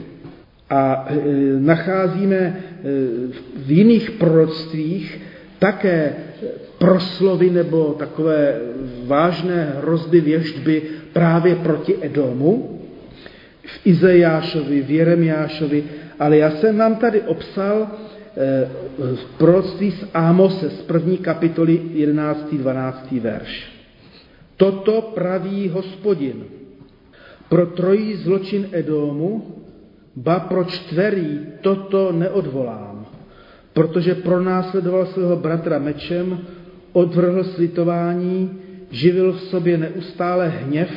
A 0.69 1.07
eh, 1.09 1.15
nacházíme 1.59 2.37
eh, 2.37 2.83
v 3.65 3.71
jiných 3.71 4.11
proroctvích 4.11 5.21
také 5.59 6.13
proslovy 6.77 7.49
nebo 7.49 7.95
takové 7.99 8.59
vážné 9.05 9.73
hrozby 9.77 10.21
věždby 10.21 10.81
právě 11.13 11.55
proti 11.55 11.95
Edomu, 12.01 12.81
v 13.65 13.87
Izajášovi, 13.87 14.81
v 14.81 14.91
Jeremiášovi, 14.91 15.83
ale 16.19 16.37
já 16.37 16.51
jsem 16.51 16.77
vám 16.77 16.95
tady 16.95 17.21
obsal 17.21 17.87
v 18.97 19.37
proroctví 19.37 19.91
z 19.91 20.05
Ámose 20.13 20.69
z 20.69 20.81
první 20.81 21.17
kapitoly 21.17 21.81
11. 21.93 22.53
12. 22.53 23.11
verš. 23.11 23.70
Toto 24.61 25.01
praví 25.17 25.73
hospodin. 25.73 26.45
Pro 27.49 27.65
trojí 27.65 28.15
zločin 28.15 28.69
Edómu, 28.71 29.57
ba 30.15 30.39
pro 30.39 30.63
čtverý 30.63 31.57
toto 31.61 32.11
neodvolám, 32.11 33.05
protože 33.73 34.15
pronásledoval 34.15 35.05
svého 35.05 35.35
bratra 35.35 35.79
mečem, 35.79 36.39
odvrhl 36.93 37.43
slitování, 37.43 38.59
živil 38.91 39.33
v 39.33 39.41
sobě 39.41 39.77
neustále 39.77 40.47
hněv 40.47 40.89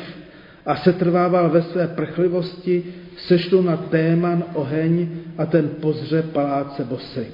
a 0.66 0.77
setrvával 0.77 1.50
ve 1.50 1.62
své 1.62 1.88
prchlivosti, 1.88 2.85
sešlu 3.16 3.62
na 3.62 3.77
téman 3.77 4.44
oheň 4.55 5.09
a 5.38 5.46
ten 5.46 5.68
pozře 5.81 6.22
paláce 6.22 6.85
bosy. 6.85 7.27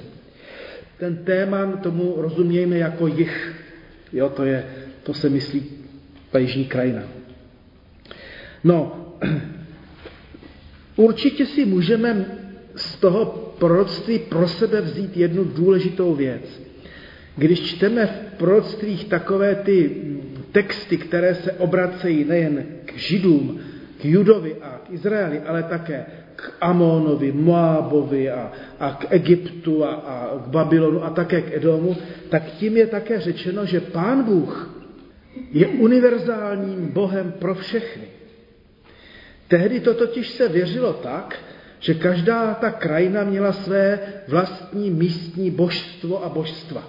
Ten 0.97 1.17
téman 1.27 1.77
tomu 1.77 2.15
rozumějme 2.17 2.77
jako 2.77 3.07
jich. 3.07 3.55
Jo, 4.13 4.29
to, 4.29 4.45
je, 4.45 4.65
to 5.03 5.13
se 5.13 5.29
myslí 5.29 5.80
ta 6.31 6.39
jižní 6.39 6.65
krajina. 6.65 7.03
No, 8.63 9.07
určitě 10.95 11.45
si 11.45 11.65
můžeme 11.65 12.25
z 12.75 12.95
toho 12.95 13.25
proroctví 13.59 14.19
pro 14.19 14.47
sebe 14.47 14.81
vzít 14.81 15.17
jednu 15.17 15.43
důležitou 15.43 16.15
věc. 16.15 16.61
Když 17.35 17.61
čteme 17.61 18.05
v 18.05 18.37
proroctvích 18.37 19.05
takové 19.05 19.55
ty 19.55 20.01
texty, 20.51 20.97
které 20.97 21.35
se 21.35 21.51
obracejí 21.51 22.25
nejen 22.25 22.65
k 22.85 22.97
Židům, 22.97 23.59
k 24.01 24.05
Judovi 24.05 24.55
a 24.61 24.81
k 24.87 24.93
Izraeli, 24.93 25.39
ale 25.39 25.63
také 25.63 26.05
k 26.35 26.53
Amonovi, 26.61 27.31
Moábovi 27.31 28.31
a, 28.31 28.51
a 28.79 28.91
k 28.91 29.05
Egyptu 29.09 29.85
a, 29.85 29.89
a 29.89 30.37
k 30.37 30.47
Babylonu 30.47 31.03
a 31.03 31.09
také 31.09 31.41
k 31.41 31.53
Edomu, 31.53 31.97
tak 32.29 32.43
tím 32.45 32.77
je 32.77 32.87
také 32.87 33.19
řečeno, 33.19 33.65
že 33.65 33.79
Pán 33.79 34.23
Bůh 34.23 34.80
je 35.51 35.67
univerzálním 35.67 36.87
Bohem 36.87 37.31
pro 37.39 37.55
všechny. 37.55 38.03
Tehdy 39.47 39.79
to 39.79 39.93
totiž 39.93 40.29
se 40.29 40.47
věřilo 40.47 40.93
tak, 40.93 41.39
že 41.79 41.93
každá 41.93 42.53
ta 42.53 42.71
krajina 42.71 43.23
měla 43.23 43.51
své 43.53 43.99
vlastní 44.27 44.89
místní 44.89 45.51
božstvo 45.51 46.25
a 46.25 46.29
božstva. 46.29 46.83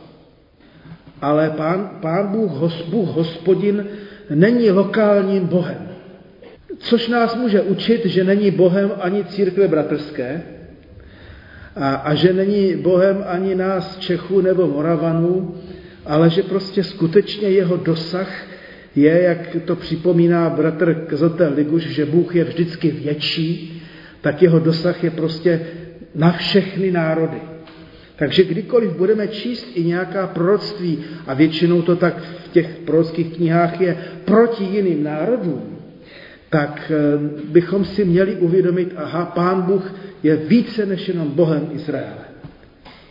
Ale 1.20 1.50
pán, 1.50 1.98
pán 2.02 2.28
Bůh, 2.28 2.50
hos, 2.50 2.82
Bůh 2.82 3.08
hospodin 3.08 3.86
není 4.30 4.70
lokálním 4.70 5.46
Bohem. 5.46 5.88
Což 6.78 7.08
nás 7.08 7.36
může 7.36 7.60
učit, 7.60 8.06
že 8.06 8.24
není 8.24 8.50
Bohem 8.50 8.92
ani 9.00 9.24
církve 9.24 9.68
bratrské 9.68 10.42
a, 11.76 11.94
a 11.94 12.14
že 12.14 12.32
není 12.32 12.76
Bohem 12.76 13.24
ani 13.26 13.54
nás 13.54 13.98
Čechů 13.98 14.40
nebo 14.40 14.66
Moravanů, 14.66 15.54
ale 16.06 16.30
že 16.30 16.42
prostě 16.42 16.84
skutečně 16.84 17.48
jeho 17.48 17.76
dosah 17.76 18.46
je, 18.96 19.22
jak 19.22 19.56
to 19.64 19.76
připomíná 19.76 20.50
bratr 20.50 20.94
Kazatel 20.94 21.52
Liguš, 21.54 21.82
že 21.82 22.06
Bůh 22.06 22.36
je 22.36 22.44
vždycky 22.44 22.90
větší, 22.90 23.82
tak 24.20 24.42
jeho 24.42 24.58
dosah 24.58 25.04
je 25.04 25.10
prostě 25.10 25.60
na 26.14 26.32
všechny 26.32 26.90
národy. 26.90 27.38
Takže 28.16 28.44
kdykoliv 28.44 28.96
budeme 28.96 29.28
číst 29.28 29.66
i 29.74 29.84
nějaká 29.84 30.26
proroctví, 30.26 30.98
a 31.26 31.34
většinou 31.34 31.82
to 31.82 31.96
tak 31.96 32.22
v 32.44 32.48
těch 32.52 32.68
prorockých 32.84 33.36
knihách 33.36 33.80
je 33.80 33.96
proti 34.24 34.64
jiným 34.64 35.04
národům, 35.04 35.78
tak 36.50 36.92
eh, 36.94 37.18
bychom 37.48 37.84
si 37.84 38.04
měli 38.04 38.34
uvědomit, 38.34 38.92
aha, 38.96 39.24
pán 39.24 39.62
Bůh 39.62 39.94
je 40.22 40.36
více 40.36 40.86
než 40.86 41.08
jenom 41.08 41.30
Bohem 41.30 41.68
Izraele. 41.72 42.24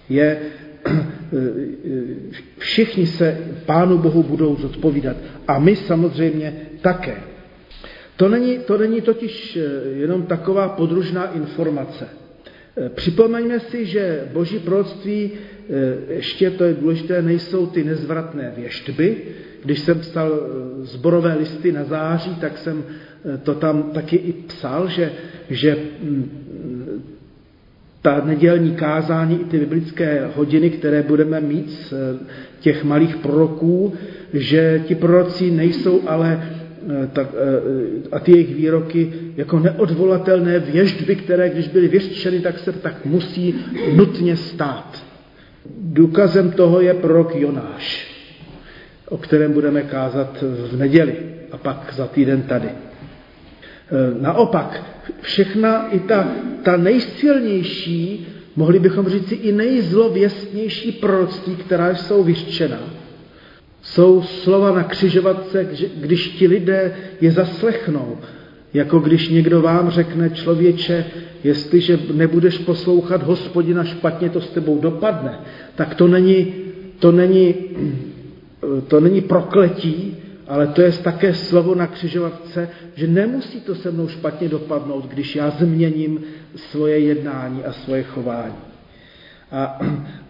Je 0.10 0.38
všichni 2.58 3.06
se 3.08 3.38
Pánu 3.65 3.98
Bohu 3.98 4.24
budou 4.24 4.56
zodpovídat. 4.56 5.17
A 5.48 5.60
my 5.60 5.76
samozřejmě 5.76 6.54
také. 6.82 7.15
To 8.15 8.30
není, 8.30 8.60
to 8.60 8.78
není 8.78 9.02
totiž 9.02 9.58
jenom 9.94 10.24
taková 10.24 10.70
podružná 10.70 11.32
informace. 11.32 12.08
Připomeňme 12.96 13.60
si, 13.60 13.86
že 13.86 14.28
boží 14.34 14.60
proroctví, 14.60 15.32
ještě 16.10 16.52
to 16.52 16.63
je 16.63 16.74
důležité, 16.74 17.22
nejsou 17.22 17.67
ty 17.67 17.84
nezvratné 17.84 18.54
věštby. 18.58 19.17
Když 19.63 19.80
jsem 19.80 20.00
psal 20.00 20.32
zborové 20.82 21.36
listy 21.36 21.72
na 21.72 21.84
září, 21.84 22.36
tak 22.36 22.58
jsem 22.58 22.84
to 23.44 23.56
tam 23.56 23.84
taky 23.84 24.15
i 24.15 24.34
psal, 24.34 24.88
že, 24.88 25.12
že 25.50 25.78
mm, 26.02 26.41
ta 28.02 28.22
nedělní 28.26 28.72
kázání 28.76 29.42
i 29.42 29.46
ty 29.46 29.60
biblické 29.60 30.30
hodiny, 30.36 30.70
které 30.70 31.04
budeme 31.04 31.42
mít 31.42 31.72
z 31.72 31.94
těch 32.60 32.84
malých 32.84 33.16
proroků, 33.16 33.94
že 34.34 34.84
ti 34.88 34.96
proroci 34.96 35.52
nejsou 35.52 36.02
ale 36.08 36.44
eh, 36.44 37.10
eh, 37.18 37.26
a 38.12 38.20
ty 38.20 38.32
jejich 38.32 38.56
výroky 38.56 39.14
jako 39.38 39.60
neodvolatelné 39.60 40.60
věždby, 40.60 41.16
které 41.16 41.50
když 41.50 41.68
byly 41.68 41.88
vyřčeny, 41.88 42.40
tak 42.40 42.60
se 42.60 42.72
tak 42.72 43.06
musí 43.06 43.56
nutně 43.96 44.36
stát. 44.36 45.04
Důkazem 45.82 46.52
toho 46.52 46.82
je 46.82 46.94
prorok 46.94 47.36
Jonáš, 47.36 48.12
o 49.10 49.18
kterém 49.18 49.54
budeme 49.54 49.82
kázat 49.82 50.44
v 50.72 50.78
neděli 50.78 51.14
a 51.52 51.58
pak 51.58 51.94
za 51.96 52.08
týden 52.08 52.42
tady. 52.42 52.70
Eh, 53.91 54.21
naopak, 54.21 54.84
všechna 55.21 55.88
i 55.89 55.99
ta, 55.99 56.27
ta 56.63 56.77
nejsilnější, 56.77 58.27
mohli 58.56 58.80
bychom 58.80 59.10
říci 59.10 59.36
i 59.36 59.51
nejzlověstnější 59.51 60.91
proroctví, 60.91 61.56
která 61.56 61.95
jsou 61.95 62.23
vyřčena, 62.23 62.77
jsou 63.82 64.21
slova 64.21 64.71
na 64.71 64.84
křižovatce, 64.84 65.67
když 65.95 66.27
ti 66.27 66.47
lidé 66.47 66.93
je 67.21 67.32
zaslechnou, 67.32 68.17
jako 68.73 68.99
když 68.99 69.30
někdo 69.30 69.62
vám 69.62 69.89
řekne, 69.89 70.30
člověče, 70.30 71.06
jestliže 71.43 71.99
nebudeš 72.13 72.58
poslouchat 72.58 73.23
hospodina 73.23 73.84
špatně, 73.84 74.30
to 74.30 74.41
s 74.41 74.49
tebou 74.49 74.80
dopadne, 74.80 75.39
tak 75.75 75.95
to 75.95 76.08
není, 76.08 76.54
to 76.99 77.12
není, 77.12 77.56
to 78.88 78.99
není 78.99 79.21
prokletí, 79.21 80.17
ale 80.52 80.68
to 80.68 80.82
je 80.82 80.92
také 80.92 81.34
slovo 81.34 81.76
na 81.76 81.88
křižovatce, 81.88 82.70
že 82.96 83.08
nemusí 83.08 83.62
to 83.62 83.76
se 83.76 83.92
mnou 83.92 84.08
špatně 84.08 84.50
dopadnout, 84.50 85.08
když 85.08 85.36
já 85.36 85.50
změním 85.50 86.20
svoje 86.56 87.00
jednání 87.00 87.64
a 87.64 87.72
svoje 87.72 88.04
chování. 88.04 88.60
A, 89.52 89.80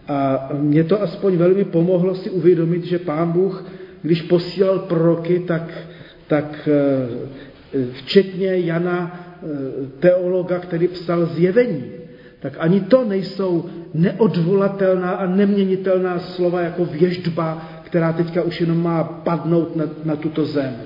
a 0.08 0.48
mě 0.58 0.84
to 0.84 1.02
aspoň 1.02 1.36
velmi 1.36 1.64
pomohlo 1.64 2.14
si 2.14 2.30
uvědomit, 2.30 2.84
že 2.84 2.98
Pán 2.98 3.32
Bůh, 3.32 3.64
když 4.02 4.22
posílal 4.22 4.78
proroky, 4.78 5.38
tak, 5.38 5.74
tak 6.26 6.68
eh, 6.70 7.82
včetně 7.92 8.56
Jana, 8.56 9.20
eh, 9.42 9.46
teologa, 9.98 10.58
který 10.58 10.88
psal 10.88 11.26
zjevení, 11.26 11.84
tak 12.40 12.52
ani 12.58 12.80
to 12.80 13.04
nejsou 13.04 13.70
neodvolatelná 13.94 15.10
a 15.10 15.26
neměnitelná 15.26 16.18
slova 16.18 16.60
jako 16.60 16.84
věždba, 16.84 17.71
která 17.92 18.12
teďka 18.12 18.42
už 18.42 18.60
jenom 18.60 18.82
má 18.82 19.04
padnout 19.04 19.76
na, 19.76 19.84
na 20.04 20.16
tuto 20.16 20.44
zem. 20.44 20.76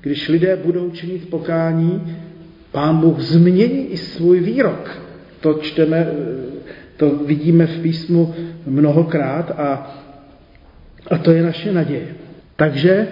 Když 0.00 0.28
lidé 0.28 0.56
budou 0.56 0.90
činit 0.90 1.30
pokání, 1.30 2.16
pán 2.72 2.96
Bůh 2.96 3.20
změní 3.20 3.86
i 3.92 3.96
svůj 3.96 4.40
výrok. 4.40 5.00
To 5.40 5.54
čteme, 5.54 6.12
to 6.96 7.10
vidíme 7.10 7.66
v 7.66 7.78
písmu 7.82 8.34
mnohokrát 8.66 9.50
a, 9.50 9.96
a 11.10 11.18
to 11.18 11.30
je 11.30 11.42
naše 11.42 11.72
naděje. 11.72 12.08
Takže 12.56 13.08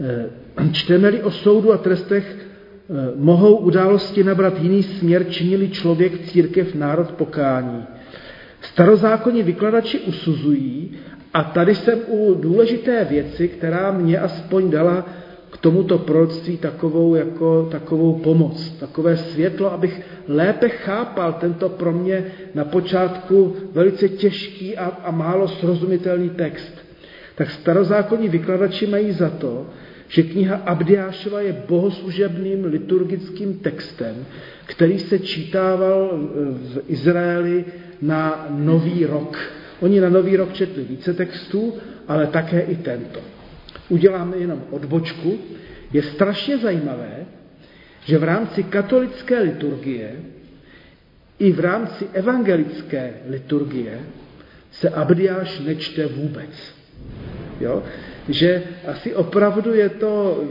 eh, 0.00 0.70
čteme-li 0.72 1.22
o 1.22 1.30
soudu 1.30 1.72
a 1.72 1.78
trestech, 1.78 2.36
eh, 2.36 2.94
mohou 3.16 3.56
události 3.56 4.24
nabrat 4.24 4.62
jiný 4.62 4.82
směr, 4.82 5.26
činili 5.30 5.68
člověk, 5.68 6.26
církev, 6.30 6.74
národ 6.74 7.10
pokání. 7.10 7.84
Starozákonní 8.60 9.42
vykladači 9.42 9.98
usuzují, 9.98 10.90
a 11.34 11.42
tady 11.42 11.74
jsem 11.74 11.98
u 12.08 12.34
důležité 12.34 13.04
věci, 13.04 13.48
která 13.48 13.92
mě 13.92 14.18
aspoň 14.18 14.70
dala 14.70 15.06
k 15.50 15.56
tomuto 15.56 15.98
proroctví 15.98 16.56
takovou, 16.56 17.14
jako, 17.14 17.68
takovou 17.70 18.12
pomoc, 18.18 18.70
takové 18.80 19.16
světlo, 19.16 19.72
abych 19.72 20.00
lépe 20.28 20.68
chápal 20.68 21.32
tento 21.32 21.68
pro 21.68 21.92
mě 21.92 22.24
na 22.54 22.64
počátku 22.64 23.56
velice 23.72 24.08
těžký 24.08 24.76
a, 24.76 24.84
a 24.84 25.10
málo 25.10 25.48
srozumitelný 25.48 26.30
text. 26.30 26.72
Tak 27.34 27.50
starozákonní 27.50 28.28
vykladači 28.28 28.86
mají 28.86 29.12
za 29.12 29.30
to, 29.30 29.66
že 30.08 30.22
kniha 30.22 30.56
Abdiášova 30.56 31.40
je 31.40 31.62
bohoslužebným 31.68 32.64
liturgickým 32.64 33.58
textem, 33.58 34.26
který 34.66 34.98
se 34.98 35.18
čítával 35.18 36.10
v 36.74 36.80
Izraeli 36.88 37.64
na 38.02 38.46
Nový 38.50 39.06
rok. 39.06 39.38
Oni 39.80 40.00
na 40.00 40.08
Nový 40.08 40.36
rok 40.36 40.52
četli 40.52 40.84
více 40.84 41.14
textů, 41.14 41.74
ale 42.08 42.26
také 42.26 42.60
i 42.60 42.76
tento. 42.76 43.20
Uděláme 43.88 44.36
jenom 44.36 44.64
odbočku. 44.70 45.38
Je 45.92 46.02
strašně 46.02 46.58
zajímavé, 46.58 47.26
že 48.04 48.18
v 48.18 48.24
rámci 48.24 48.62
katolické 48.62 49.40
liturgie 49.40 50.12
i 51.38 51.52
v 51.52 51.60
rámci 51.60 52.06
evangelické 52.12 53.12
liturgie 53.28 54.00
se 54.70 54.88
Abdiáš 54.88 55.60
nečte 55.60 56.06
vůbec. 56.06 56.74
Jo? 57.60 57.82
Že 58.28 58.62
asi 58.86 59.14
opravdu 59.14 59.74
je 59.74 59.88
to 59.88 60.44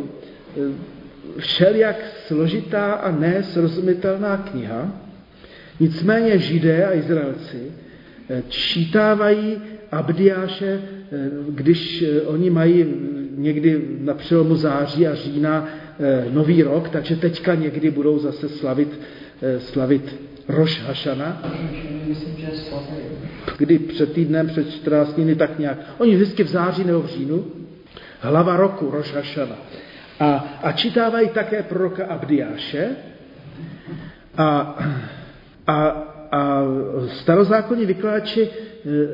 eh, 0.57 0.61
všelijak 1.37 1.95
složitá 2.27 2.93
a 2.93 3.11
nesrozumitelná 3.11 4.37
kniha, 4.37 5.01
nicméně 5.79 6.39
Židé 6.39 6.85
a 6.85 6.93
Izraelci 6.93 7.71
čítávají 8.49 9.57
Abdiáše, 9.91 10.81
eh, 11.11 11.29
když 11.49 12.01
eh, 12.01 12.21
oni 12.21 12.49
mají 12.49 12.85
někdy 13.35 13.81
na 13.99 14.13
přelomu 14.13 14.55
září 14.55 15.07
a 15.07 15.15
října 15.15 15.67
eh, 15.99 16.25
nový 16.31 16.63
rok, 16.63 16.89
takže 16.89 17.15
teďka 17.15 17.55
někdy 17.55 17.91
budou 17.91 18.19
zase 18.19 18.49
slavit, 18.49 18.99
slavit 19.59 20.15
Roš 20.47 20.81
Hašana. 20.81 21.41
Kdy 23.57 23.79
před 23.79 24.13
týdnem, 24.13 24.47
před 24.47 24.71
14 24.71 25.13
dny, 25.13 25.35
tak 25.35 25.59
nějak. 25.59 25.77
Oni 25.97 26.15
vždycky 26.15 26.43
v 26.43 26.47
září 26.47 26.83
nebo 26.83 27.01
v 27.01 27.07
říjnu. 27.07 27.45
Hlava 28.19 28.57
roku, 28.57 28.91
Roš 28.91 29.13
Hašana. 29.13 29.55
A, 30.19 30.59
a 30.63 30.71
čítávají 30.71 31.29
také 31.29 31.63
proroka 31.63 32.05
Abdiáše. 32.05 32.89
A, 34.37 34.79
a 35.67 36.06
a 36.31 36.63
starozákonní 37.21 37.85
vykladači 37.85 38.41
e, 38.41 38.47
e, 38.47 39.07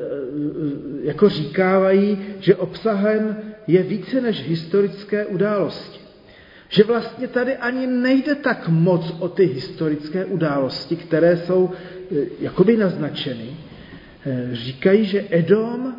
jako 1.02 1.28
říkávají, 1.28 2.18
že 2.40 2.56
obsahem 2.56 3.36
je 3.66 3.82
více 3.82 4.20
než 4.20 4.48
historické 4.48 5.26
události. 5.26 6.00
Že 6.68 6.84
vlastně 6.84 7.28
tady 7.28 7.56
ani 7.56 7.86
nejde 7.86 8.34
tak 8.34 8.68
moc 8.68 9.14
o 9.18 9.28
ty 9.28 9.44
historické 9.44 10.24
události, 10.24 10.96
které 10.96 11.36
jsou 11.36 11.70
e, 11.70 12.16
jakoby 12.40 12.76
naznačeny. 12.76 13.46
Říkají, 14.52 15.04
že 15.04 15.24
Edom, 15.30 15.94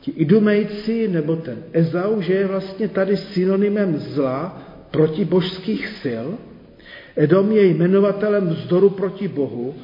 ti 0.00 0.10
Idumejci 0.10 1.08
nebo 1.08 1.36
ten 1.36 1.62
Ezau, 1.72 2.20
že 2.20 2.32
je 2.34 2.46
vlastně 2.46 2.88
tady 2.88 3.16
synonymem 3.16 3.98
zla 3.98 4.62
proti 4.90 5.24
božských 5.24 5.88
sil. 6.02 6.26
Edom 7.16 7.52
je 7.52 7.66
jmenovatelem 7.66 8.48
vzdoru 8.48 8.90
proti 8.90 9.28
Bohu, 9.28 9.74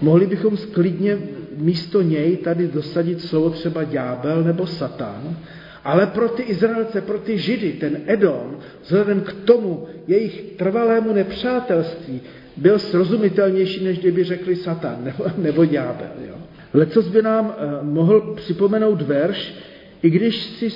Mohli 0.00 0.26
bychom 0.26 0.56
sklidně 0.56 1.18
místo 1.56 2.02
něj 2.02 2.36
tady 2.36 2.68
dosadit 2.68 3.20
slovo 3.20 3.50
třeba 3.50 3.84
ďábel 3.84 4.44
nebo 4.44 4.66
satan, 4.66 5.36
ale 5.84 6.06
pro 6.06 6.28
ty 6.28 6.42
Izraelce, 6.42 7.00
pro 7.00 7.18
ty 7.18 7.38
Židy, 7.38 7.72
ten 7.72 8.00
Edom, 8.06 8.56
vzhledem 8.82 9.20
k 9.20 9.32
tomu 9.32 9.86
jejich 10.06 10.42
trvalému 10.42 11.12
nepřátelství, 11.12 12.20
byl 12.56 12.78
srozumitelnější, 12.78 13.84
než 13.84 13.98
kdyby 13.98 14.24
řekli 14.24 14.56
satan 14.56 15.04
nebo, 15.04 15.24
nebo 15.38 15.64
ďábel. 15.64 16.12
Jo. 16.28 16.34
Lecos 16.74 17.08
by 17.08 17.22
nám 17.22 17.46
uh, 17.46 17.88
mohl 17.88 18.20
připomenout 18.20 19.02
verš, 19.02 19.54
i 20.02 20.10
když 20.10 20.42
si 20.42 20.68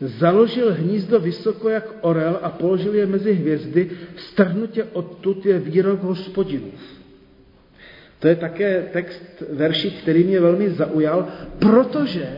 založil 0.00 0.74
hnízdo 0.74 1.20
vysoko 1.20 1.68
jak 1.68 1.94
orel 2.00 2.38
a 2.42 2.50
položil 2.50 2.94
je 2.94 3.06
mezi 3.06 3.32
hvězdy, 3.32 3.90
strhnutě 4.16 4.84
odtud 4.92 5.46
je 5.46 5.58
výrok 5.58 6.02
hospodinův. 6.02 7.01
To 8.22 8.28
je 8.28 8.36
také 8.36 8.82
text 8.92 9.42
verši, 9.50 9.90
který 9.90 10.24
mě 10.24 10.40
velmi 10.40 10.70
zaujal, 10.70 11.28
protože 11.58 12.36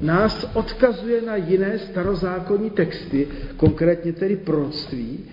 nás 0.00 0.50
odkazuje 0.54 1.22
na 1.22 1.36
jiné 1.36 1.78
starozákonní 1.78 2.70
texty, 2.70 3.28
konkrétně 3.56 4.12
tedy 4.12 4.36
proroctví. 4.36 5.24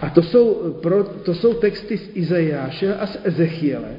A 0.00 0.10
to 0.10 0.22
jsou, 0.22 0.74
to 1.22 1.34
jsou 1.34 1.54
texty 1.54 1.98
z 1.98 2.10
Izajáše 2.14 2.94
a 2.94 3.06
z 3.06 3.18
Ezechiele. 3.24 3.90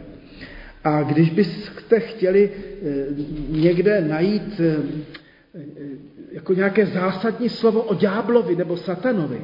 A 0.84 1.04
když 1.04 1.30
byste 1.30 2.00
chtěli 2.00 2.50
eh, 2.50 3.06
někde 3.50 4.02
najít 4.02 4.62
eh, 4.64 4.76
jako 6.32 6.54
nějaké 6.54 6.86
zásadní 6.86 7.50
slovo 7.50 7.82
o 7.82 7.96
ďáblovi 7.96 8.56
nebo 8.56 8.78
satanovi, 8.78 9.42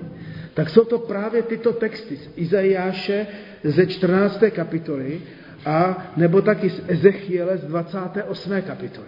tak 0.53 0.69
jsou 0.69 0.83
to 0.85 0.99
právě 0.99 1.41
tyto 1.43 1.73
texty 1.73 2.17
z 2.17 2.29
Izajáše 2.35 3.27
ze 3.63 3.85
14. 3.85 4.43
kapitoly 4.51 5.21
a 5.65 6.07
nebo 6.17 6.41
taky 6.41 6.69
z 6.69 6.81
Ezechiele 6.87 7.57
z 7.57 7.63
28. 7.63 8.61
kapitoly. 8.61 9.07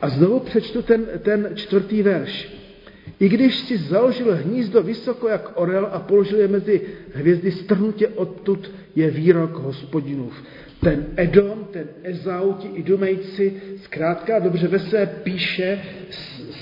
A 0.00 0.08
znovu 0.08 0.40
přečtu 0.40 0.82
ten, 0.82 1.06
ten 1.22 1.48
čtvrtý 1.54 2.02
verš. 2.02 2.62
I 3.20 3.28
když 3.28 3.56
si 3.56 3.78
založil 3.78 4.38
hnízdo 4.44 4.82
vysoko 4.82 5.28
jak 5.28 5.52
orel 5.54 5.88
a 5.92 5.98
položil 5.98 6.38
je 6.38 6.48
mezi 6.48 6.80
hvězdy, 7.14 7.50
strnutě 7.50 8.08
odtud 8.08 8.70
je 8.96 9.10
výrok 9.10 9.54
hospodinův. 9.54 10.42
Ten 10.80 11.06
Edom, 11.16 11.68
ten 11.70 11.84
Ezau, 12.02 12.52
ti 12.52 12.68
Idomejci, 12.68 13.62
zkrátka 13.82 14.38
dobře 14.38 14.68
ve 14.68 14.78
své 14.78 15.06
píše 15.06 15.82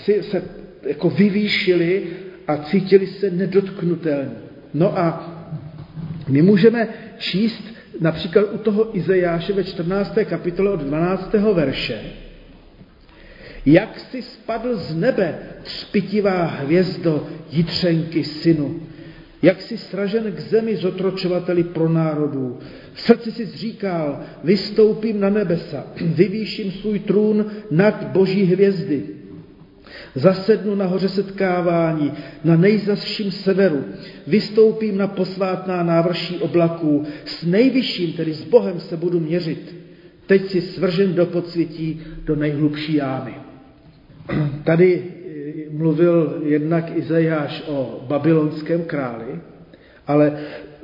si 0.04 0.22
se 0.22 0.42
jako 0.82 1.10
vyvýšili 1.10 2.06
a 2.46 2.56
cítili 2.56 3.06
se 3.06 3.30
nedotknutelní. 3.30 4.36
No 4.74 4.98
a 4.98 5.36
my 6.28 6.42
můžeme 6.42 6.88
číst 7.18 7.64
například 8.00 8.44
u 8.52 8.58
toho 8.58 8.96
Izajáše 8.96 9.52
ve 9.52 9.64
14. 9.64 10.18
kapitole 10.24 10.70
od 10.70 10.80
12. 10.80 11.32
verše, 11.32 12.00
jak 13.66 14.00
si 14.00 14.22
spadl 14.22 14.76
z 14.76 14.94
nebe 14.94 15.38
třpitivá 15.62 16.44
hvězdo 16.44 17.26
jitřenky 17.50 18.24
synu, 18.24 18.80
jak 19.42 19.62
si 19.62 19.78
sražen 19.78 20.32
k 20.32 20.40
zemi 20.40 20.76
zotročovateli 20.76 21.64
pro 21.64 21.88
národů. 21.88 22.58
V 22.92 23.00
srdci 23.00 23.32
si 23.32 23.46
říkal, 23.46 24.20
vystoupím 24.44 25.20
na 25.20 25.30
nebesa, 25.30 25.86
vyvýším 26.00 26.72
svůj 26.72 26.98
trůn 26.98 27.46
nad 27.70 28.04
boží 28.04 28.44
hvězdy. 28.44 29.19
Zasednu 30.14 30.74
na 30.74 30.86
hoře 30.86 31.08
setkávání, 31.08 32.12
na 32.44 32.56
nejzasším 32.56 33.30
severu, 33.30 33.84
vystoupím 34.26 34.98
na 34.98 35.06
posvátná 35.06 35.82
návrší 35.82 36.38
oblaků, 36.38 37.04
s 37.24 37.44
nejvyšším, 37.44 38.12
tedy 38.12 38.32
s 38.32 38.44
Bohem 38.44 38.80
se 38.80 38.96
budu 38.96 39.20
měřit. 39.20 39.76
Teď 40.26 40.50
si 40.50 40.60
svržen 40.60 41.14
do 41.14 41.26
podsvětí, 41.26 42.00
do 42.24 42.36
nejhlubší 42.36 42.94
jámy. 42.94 43.34
Tady 44.64 45.02
eh, 45.02 45.70
mluvil 45.70 46.42
jednak 46.44 46.96
Izajáš 46.96 47.62
o 47.66 48.04
babylonském 48.08 48.82
králi, 48.82 49.40
ale, 50.06 50.38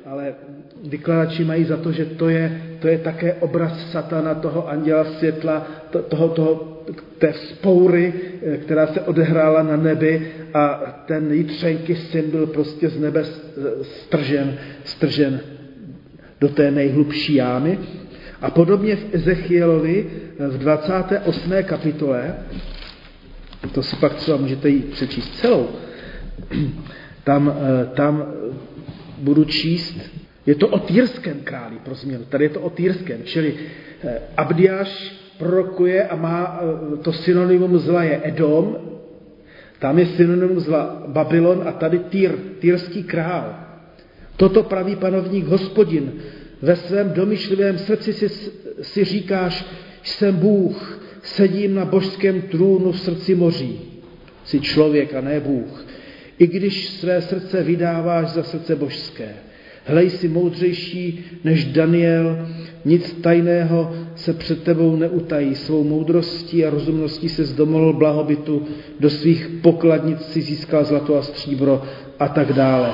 ale 0.06 0.34
vykladači 0.84 1.44
mají 1.44 1.64
za 1.64 1.76
to, 1.76 1.92
že 1.92 2.04
to 2.04 2.28
je, 2.28 2.62
to 2.80 2.88
je 2.88 2.98
také 2.98 3.34
obraz 3.34 3.90
satana, 3.90 4.34
toho 4.34 4.68
anděla 4.68 5.04
světla, 5.04 5.66
to, 5.90 6.02
toho, 6.02 6.28
toho, 6.28 6.75
té 7.18 7.32
spoury, 7.32 8.12
eh, 8.42 8.56
která 8.56 8.86
se 8.86 9.00
odehrála 9.00 9.62
na 9.62 9.76
nebi 9.76 10.32
a 10.54 10.68
ten 11.06 11.32
jitřenky 11.32 11.96
syn 11.96 12.30
byl 12.30 12.46
prostě 12.46 12.88
z 12.88 13.00
nebe 13.00 13.24
stržen, 13.82 14.58
stržen 14.84 15.40
do 16.40 16.48
té 16.48 16.70
nejhlubší 16.70 17.34
jámy. 17.34 17.78
A 18.42 18.50
podobně 18.50 18.96
v 18.96 19.06
Ezechielovi 19.12 20.06
eh, 20.38 20.48
v 20.48 20.58
28. 20.58 21.62
kapitole 21.62 22.34
to 23.72 23.82
si 23.82 23.96
pak 23.96 24.14
třeba 24.14 24.38
můžete 24.38 24.68
ji 24.68 24.80
přečíst 24.80 25.36
celou. 25.36 25.68
Tam, 27.24 27.54
eh, 27.56 27.86
tam 27.86 28.32
budu 29.18 29.44
číst, 29.44 29.98
je 30.46 30.54
to 30.54 30.68
o 30.68 30.78
Týrském 30.78 31.40
králi, 31.44 31.76
pro 31.84 31.94
změnu. 31.94 32.24
Tady 32.24 32.44
je 32.44 32.48
to 32.48 32.60
o 32.60 32.70
Týrském, 32.70 33.22
čili 33.24 33.54
eh, 34.04 34.18
Abdiáš 34.36 35.14
prorokuje 35.38 36.04
a 36.04 36.16
má 36.16 36.60
eh, 36.60 36.96
to 36.96 37.12
synonymum 37.12 37.78
zla 37.78 38.02
je 38.02 38.20
Edom, 38.24 38.76
tam 39.78 39.98
je 39.98 40.06
synonymum 40.06 40.60
zla 40.60 41.02
Babylon 41.06 41.62
a 41.66 41.72
tady 41.72 41.98
Týr, 41.98 42.32
Týrský 42.58 43.02
král. 43.02 43.54
Toto 44.36 44.62
praví 44.62 44.96
panovník 44.96 45.46
hospodin. 45.46 46.12
Ve 46.62 46.76
svém 46.76 47.12
domyšlivém 47.12 47.78
srdci 47.78 48.12
si, 48.12 48.28
si 48.82 49.04
říkáš, 49.04 49.64
jsem 50.02 50.36
Bůh, 50.36 51.00
sedím 51.22 51.74
na 51.74 51.84
božském 51.84 52.42
trůnu 52.42 52.92
v 52.92 53.00
srdci 53.00 53.34
moří. 53.34 53.80
Jsi 54.44 54.60
člověk 54.60 55.14
a 55.14 55.20
ne 55.20 55.40
Bůh. 55.40 55.86
I 56.38 56.46
když 56.46 56.88
své 56.88 57.22
srdce 57.22 57.62
vydáváš 57.62 58.28
za 58.28 58.42
srdce 58.42 58.76
božské. 58.76 59.34
Hlej 59.86 60.10
si 60.10 60.28
moudřejší 60.28 61.24
než 61.44 61.64
Daniel, 61.64 62.48
nic 62.84 63.12
tajného 63.12 63.92
se 64.14 64.32
před 64.32 64.62
tebou 64.62 64.96
neutají. 64.96 65.54
Svou 65.54 65.84
moudrostí 65.84 66.64
a 66.64 66.70
rozumností 66.70 67.28
se 67.28 67.44
zdomohl 67.44 67.92
blahobytu, 67.92 68.62
do 69.00 69.10
svých 69.10 69.48
pokladnic 69.62 70.22
si 70.22 70.40
získal 70.40 70.84
zlato 70.84 71.18
a 71.18 71.22
stříbro 71.22 71.82
a 72.18 72.28
tak 72.28 72.52
dále. 72.52 72.90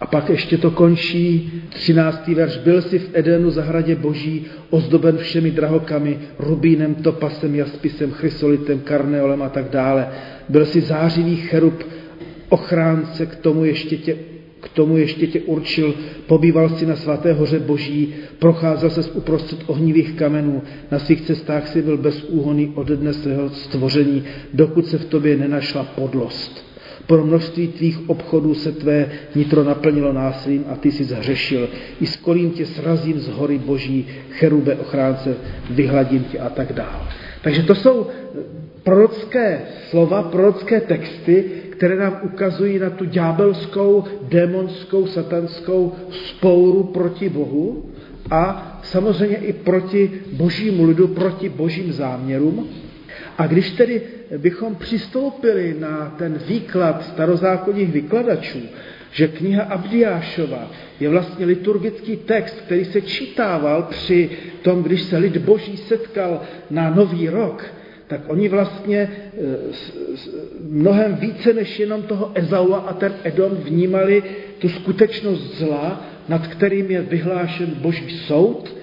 A 0.00 0.06
pak 0.06 0.30
ještě 0.30 0.58
to 0.58 0.70
končí, 0.70 1.52
13. 1.68 2.28
verš. 2.28 2.56
Byl 2.56 2.82
si 2.82 2.98
v 2.98 3.10
Edenu 3.12 3.50
zahradě 3.50 3.94
boží, 3.94 4.46
ozdoben 4.70 5.16
všemi 5.16 5.50
drahokami, 5.50 6.18
rubínem, 6.38 6.94
topasem, 6.94 7.54
jaspisem, 7.54 8.10
chrysolitem, 8.10 8.80
karneolem 8.80 9.42
a 9.42 9.48
tak 9.48 9.68
dále. 9.68 10.08
Byl 10.48 10.66
si 10.66 10.80
zářivý 10.80 11.36
cherub, 11.36 11.84
ochránce, 12.48 13.26
k 13.26 13.36
tomu 13.36 13.64
ještě 13.64 13.96
tě 13.96 14.16
k 14.60 14.68
tomu 14.68 14.96
ještě 14.96 15.26
tě 15.26 15.40
určil, 15.40 15.94
pobýval 16.26 16.68
si 16.68 16.86
na 16.86 16.96
svaté 16.96 17.32
hoře 17.32 17.58
boží, 17.58 18.14
procházel 18.38 18.90
se 18.90 19.10
uprostřed 19.10 19.58
ohnivých 19.66 20.12
kamenů, 20.12 20.62
na 20.90 20.98
svých 20.98 21.20
cestách 21.20 21.68
si 21.68 21.82
byl 21.82 21.96
bezúhonný 21.96 22.72
ode 22.74 22.96
dne 22.96 23.12
svého 23.12 23.50
stvoření, 23.50 24.24
dokud 24.54 24.86
se 24.86 24.98
v 24.98 25.04
tobě 25.04 25.36
nenašla 25.36 25.84
podlost. 25.84 26.70
Pro 27.06 27.26
množství 27.26 27.68
tvých 27.68 28.10
obchodů 28.10 28.54
se 28.54 28.72
tvé 28.72 29.08
nitro 29.34 29.64
naplnilo 29.64 30.12
násilím 30.12 30.64
a 30.68 30.76
ty 30.76 30.92
jsi 30.92 31.04
zhřešil. 31.04 31.68
I 32.00 32.06
s 32.06 32.16
kolím 32.16 32.50
tě 32.50 32.66
srazím 32.66 33.20
z 33.20 33.28
hory 33.28 33.58
boží, 33.58 34.06
cherube 34.30 34.74
ochránce, 34.74 35.36
vyhladím 35.70 36.24
tě 36.24 36.38
a 36.38 36.48
tak 36.48 36.72
dále. 36.72 37.06
Takže 37.42 37.62
to 37.62 37.74
jsou 37.74 38.06
prorocké 38.82 39.60
slova, 39.90 40.22
prorocké 40.22 40.80
texty, 40.80 41.44
které 41.80 41.96
nám 41.96 42.20
ukazují 42.22 42.78
na 42.78 42.90
tu 42.90 43.04
ďábelskou, 43.04 44.04
démonskou, 44.28 45.06
satanskou 45.06 45.96
spouru 46.10 46.82
proti 46.82 47.28
Bohu 47.28 47.90
a 48.30 48.80
samozřejmě 48.82 49.36
i 49.36 49.52
proti 49.52 50.10
božímu 50.32 50.84
lidu, 50.84 51.08
proti 51.08 51.48
božím 51.48 51.92
záměrům. 51.92 52.68
A 53.38 53.46
když 53.46 53.70
tedy 53.70 54.02
bychom 54.38 54.74
přistoupili 54.74 55.76
na 55.78 56.14
ten 56.18 56.40
výklad 56.46 57.04
starozákonních 57.04 57.92
vykladačů, 57.92 58.60
že 59.10 59.28
kniha 59.28 59.62
Abdiášova 59.62 60.70
je 61.00 61.08
vlastně 61.08 61.46
liturgický 61.46 62.16
text, 62.16 62.60
který 62.60 62.84
se 62.84 63.00
čítával 63.00 63.82
při 63.82 64.30
tom, 64.62 64.82
když 64.82 65.02
se 65.02 65.18
lid 65.18 65.36
boží 65.36 65.76
setkal 65.76 66.40
na 66.70 66.90
nový 66.90 67.28
rok, 67.28 67.64
tak 68.10 68.20
oni 68.26 68.48
vlastně 68.48 68.98
e, 68.98 69.10
mnohem 70.68 71.14
více 71.14 71.52
než 71.52 71.78
jenom 71.78 72.02
toho 72.02 72.30
Ezaua 72.34 72.78
a 72.78 72.92
ten 72.92 73.14
Edom 73.24 73.54
vnímali 73.54 74.22
tu 74.58 74.68
skutečnost 74.68 75.58
zla, 75.58 76.04
nad 76.28 76.46
kterým 76.46 76.90
je 76.90 77.00
vyhlášen 77.02 77.70
boží 77.74 78.18
soud 78.18 78.76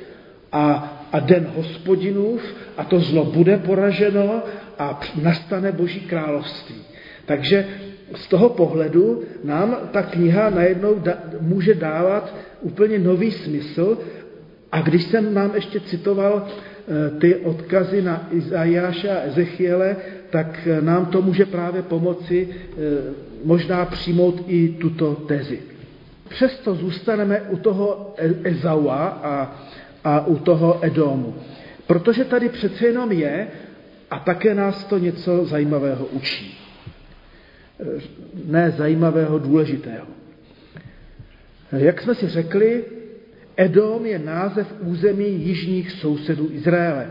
a 0.51 0.93
a 1.11 1.19
den 1.19 1.47
hospodinův 1.55 2.41
a 2.77 2.83
to 2.83 2.99
zlo 2.99 3.25
bude 3.25 3.57
poraženo 3.57 4.43
a 4.79 4.99
nastane 5.21 5.71
Boží 5.71 5.99
království. 5.99 6.75
Takže 7.25 7.67
z 8.15 8.27
toho 8.27 8.49
pohledu 8.49 9.23
nám 9.43 9.77
ta 9.91 10.01
kniha 10.03 10.49
najednou 10.49 10.95
da, 10.95 11.17
může 11.41 11.73
dávat 11.73 12.35
úplně 12.61 12.99
nový 12.99 13.31
smysl 13.31 13.97
a 14.71 14.81
když 14.81 15.03
jsem 15.03 15.33
vám 15.33 15.55
ještě 15.55 15.79
citoval 15.79 16.47
ty 17.19 17.36
odkazy 17.36 18.02
na 18.02 18.28
Izajáše 18.32 19.10
a 19.10 19.21
Ezechiele, 19.21 19.95
tak 20.30 20.67
e, 20.67 20.82
nám 20.82 21.06
to 21.06 21.21
může 21.21 21.45
právě 21.45 21.82
pomoci 21.82 22.50
e, 22.50 22.76
možná 23.43 23.86
přijmout 23.86 24.43
i 24.47 24.69
tuto 24.69 25.15
tezi. 25.15 25.60
Přesto 26.30 26.76
zůstaneme 26.76 27.41
u 27.41 27.58
toho 27.58 28.15
Ezaua 28.43 29.08
a 29.23 29.56
a 30.08 30.28
u 30.28 30.38
toho 30.38 30.86
Edomu. 30.86 31.36
Protože 31.88 32.26
tady 32.26 32.50
přece 32.50 32.86
jenom 32.86 33.12
je 33.12 33.47
a 34.12 34.19
také 34.19 34.56
nás 34.56 34.84
to 34.84 34.97
něco 34.97 35.45
zajímavého 35.45 36.06
učí. 36.06 36.58
Ne 38.45 38.71
zajímavého, 38.71 39.39
důležitého. 39.39 40.08
Jak 41.71 42.02
jsme 42.02 42.15
si 42.15 42.28
řekli, 42.28 42.84
Edom 43.58 44.06
je 44.06 44.20
název 44.20 44.74
území 44.80 45.30
jižních 45.30 45.91
sousedů 45.91 46.50
Izraele. 46.52 47.08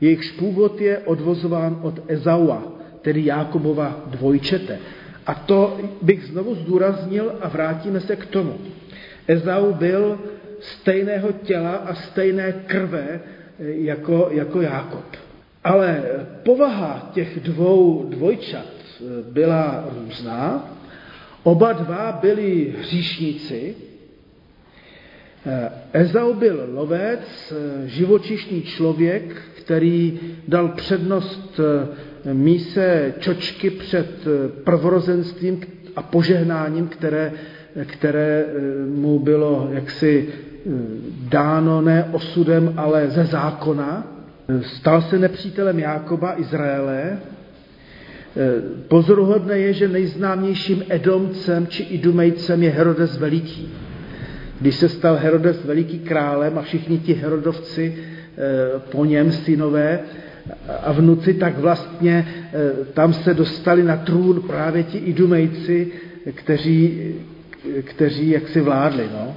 Jejichž 0.00 0.30
původ 0.30 0.80
je 0.80 0.98
odvozován 0.98 1.78
od 1.82 2.00
Ezaua, 2.08 2.72
tedy 3.02 3.24
Jákobova 3.24 4.04
dvojčete. 4.06 4.78
A 5.26 5.34
to 5.34 5.78
bych 6.02 6.24
znovu 6.24 6.54
zdůraznil 6.54 7.32
a 7.40 7.48
vrátíme 7.48 8.00
se 8.00 8.16
k 8.16 8.26
tomu. 8.26 8.58
Ezau 9.28 9.72
byl 9.72 10.18
stejného 10.60 11.32
těla 11.32 11.70
a 11.70 11.94
stejné 11.94 12.52
krve 12.66 13.06
eh, 13.10 13.20
jako, 13.58 14.28
jako 14.30 14.60
Jákob. 14.60 15.04
Ale 15.64 16.02
povaha 16.42 17.10
těch 17.12 17.40
dvou 17.40 18.06
dvojčat 18.08 18.66
eh, 18.66 19.04
byla 19.32 19.88
různá. 19.98 20.68
Oba 21.42 21.72
dva 21.72 22.18
byli 22.22 22.74
hříšníci. 22.78 23.74
Ezau 25.92 26.34
byl 26.34 26.68
lovec, 26.72 27.52
živočišný 27.84 28.62
člověk, 28.62 29.42
který 29.54 30.20
dal 30.48 30.68
přednost 30.68 31.60
míse 32.32 33.14
čočky 33.18 33.70
před 33.70 34.28
prvorozenstvím 34.64 35.60
a 35.96 36.02
požehnáním, 36.02 36.88
které, 36.88 37.32
které 37.86 38.44
mu 38.94 39.18
bylo 39.18 39.68
jaksi 39.72 40.28
dáno 41.28 41.80
ne 41.80 42.08
osudem, 42.12 42.74
ale 42.76 43.10
ze 43.10 43.24
zákona. 43.24 44.06
Stal 44.62 45.02
se 45.02 45.18
nepřítelem 45.18 45.78
Jákoba, 45.78 46.40
Izraele. 46.40 47.18
Pozoruhodné 48.88 49.58
je, 49.58 49.72
že 49.72 49.88
nejznámějším 49.88 50.84
Edomcem 50.88 51.66
či 51.66 51.82
Idumejcem 51.82 52.62
je 52.62 52.70
Herodes 52.70 53.18
Veliký. 53.18 53.72
Když 54.60 54.74
se 54.74 54.88
stal 54.88 55.16
Herodes 55.16 55.64
Veliký 55.64 55.98
králem 55.98 56.58
a 56.58 56.62
všichni 56.62 56.98
ti 56.98 57.12
Herodovci 57.14 57.96
eh, 57.96 58.80
po 58.90 59.04
něm 59.04 59.32
synové 59.32 60.00
a 60.82 60.92
vnuci, 60.92 61.34
tak 61.34 61.58
vlastně 61.58 62.28
eh, 62.28 62.84
tam 62.94 63.12
se 63.12 63.34
dostali 63.34 63.82
na 63.82 63.96
trůn 63.96 64.42
právě 64.42 64.82
ti 64.82 64.98
Idumejci, 64.98 65.92
kteří, 66.34 67.00
kteří 67.84 68.30
jaksi 68.30 68.60
vládli. 68.60 69.08
No. 69.12 69.36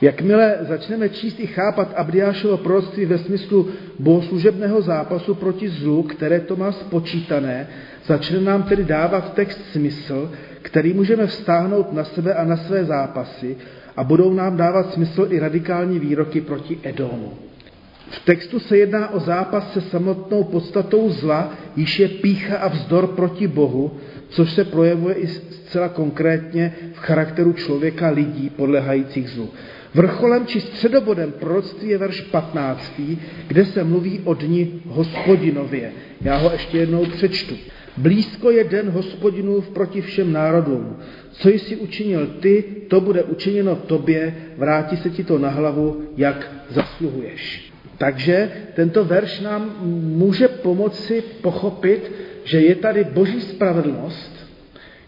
Jakmile 0.00 0.58
začneme 0.60 1.08
číst 1.08 1.40
i 1.40 1.46
chápat 1.46 1.92
Abdiášovo 1.96 2.56
proroctví 2.56 3.04
ve 3.04 3.18
smyslu 3.18 3.68
bohoslužebného 3.98 4.82
zápasu 4.82 5.34
proti 5.34 5.68
zlu, 5.68 6.02
které 6.02 6.40
to 6.40 6.56
má 6.56 6.72
spočítané, 6.72 7.68
začne 8.06 8.40
nám 8.40 8.62
tedy 8.62 8.84
dávat 8.84 9.34
text 9.34 9.60
smysl, 9.72 10.32
který 10.62 10.92
můžeme 10.92 11.26
vztáhnout 11.26 11.92
na 11.92 12.04
sebe 12.04 12.34
a 12.34 12.44
na 12.44 12.56
své 12.56 12.84
zápasy 12.84 13.56
a 13.96 14.04
budou 14.04 14.32
nám 14.32 14.56
dávat 14.56 14.92
smysl 14.92 15.26
i 15.30 15.38
radikální 15.38 15.98
výroky 15.98 16.40
proti 16.40 16.78
Edomu. 16.82 17.32
V 18.10 18.24
textu 18.24 18.58
se 18.58 18.78
jedná 18.78 19.10
o 19.10 19.20
zápas 19.20 19.72
se 19.72 19.80
samotnou 19.80 20.44
podstatou 20.44 21.10
zla, 21.10 21.52
již 21.76 21.98
je 21.98 22.08
pícha 22.08 22.56
a 22.56 22.68
vzdor 22.68 23.06
proti 23.06 23.48
Bohu, 23.48 23.90
což 24.28 24.52
se 24.52 24.64
projevuje 24.64 25.14
i 25.14 25.26
zcela 25.26 25.88
konkrétně 25.88 26.74
v 26.92 26.98
charakteru 26.98 27.52
člověka 27.52 28.08
lidí 28.08 28.50
podlehajících 28.50 29.30
zlu. 29.30 29.48
Vrcholem 29.94 30.46
či 30.46 30.60
středobodem 30.60 31.32
proroctví 31.32 31.88
je 31.88 31.98
verš 31.98 32.20
15, 32.20 33.00
kde 33.46 33.64
se 33.64 33.84
mluví 33.84 34.20
o 34.24 34.34
dni 34.34 34.82
hospodinově. 34.86 35.92
Já 36.20 36.36
ho 36.36 36.52
ještě 36.52 36.78
jednou 36.78 37.06
přečtu. 37.06 37.54
Blízko 38.00 38.50
je 38.50 38.64
den 38.64 38.90
hospodinův 38.90 39.68
proti 39.68 40.00
všem 40.00 40.32
národům. 40.32 40.96
Co 41.32 41.48
jsi 41.48 41.76
učinil 41.76 42.26
ty, 42.26 42.64
to 42.88 43.00
bude 43.00 43.22
učiněno 43.22 43.76
tobě, 43.76 44.34
vrátí 44.56 44.96
se 44.96 45.10
ti 45.10 45.24
to 45.24 45.38
na 45.38 45.48
hlavu, 45.48 46.02
jak 46.16 46.52
zasluhuješ. 46.68 47.72
Takže 47.98 48.50
tento 48.74 49.04
verš 49.04 49.40
nám 49.40 49.76
může 50.16 50.48
pomoci 50.48 51.22
pochopit, 51.42 52.12
že 52.44 52.60
je 52.60 52.74
tady 52.74 53.04
boží 53.04 53.40
spravedlnost, 53.40 54.46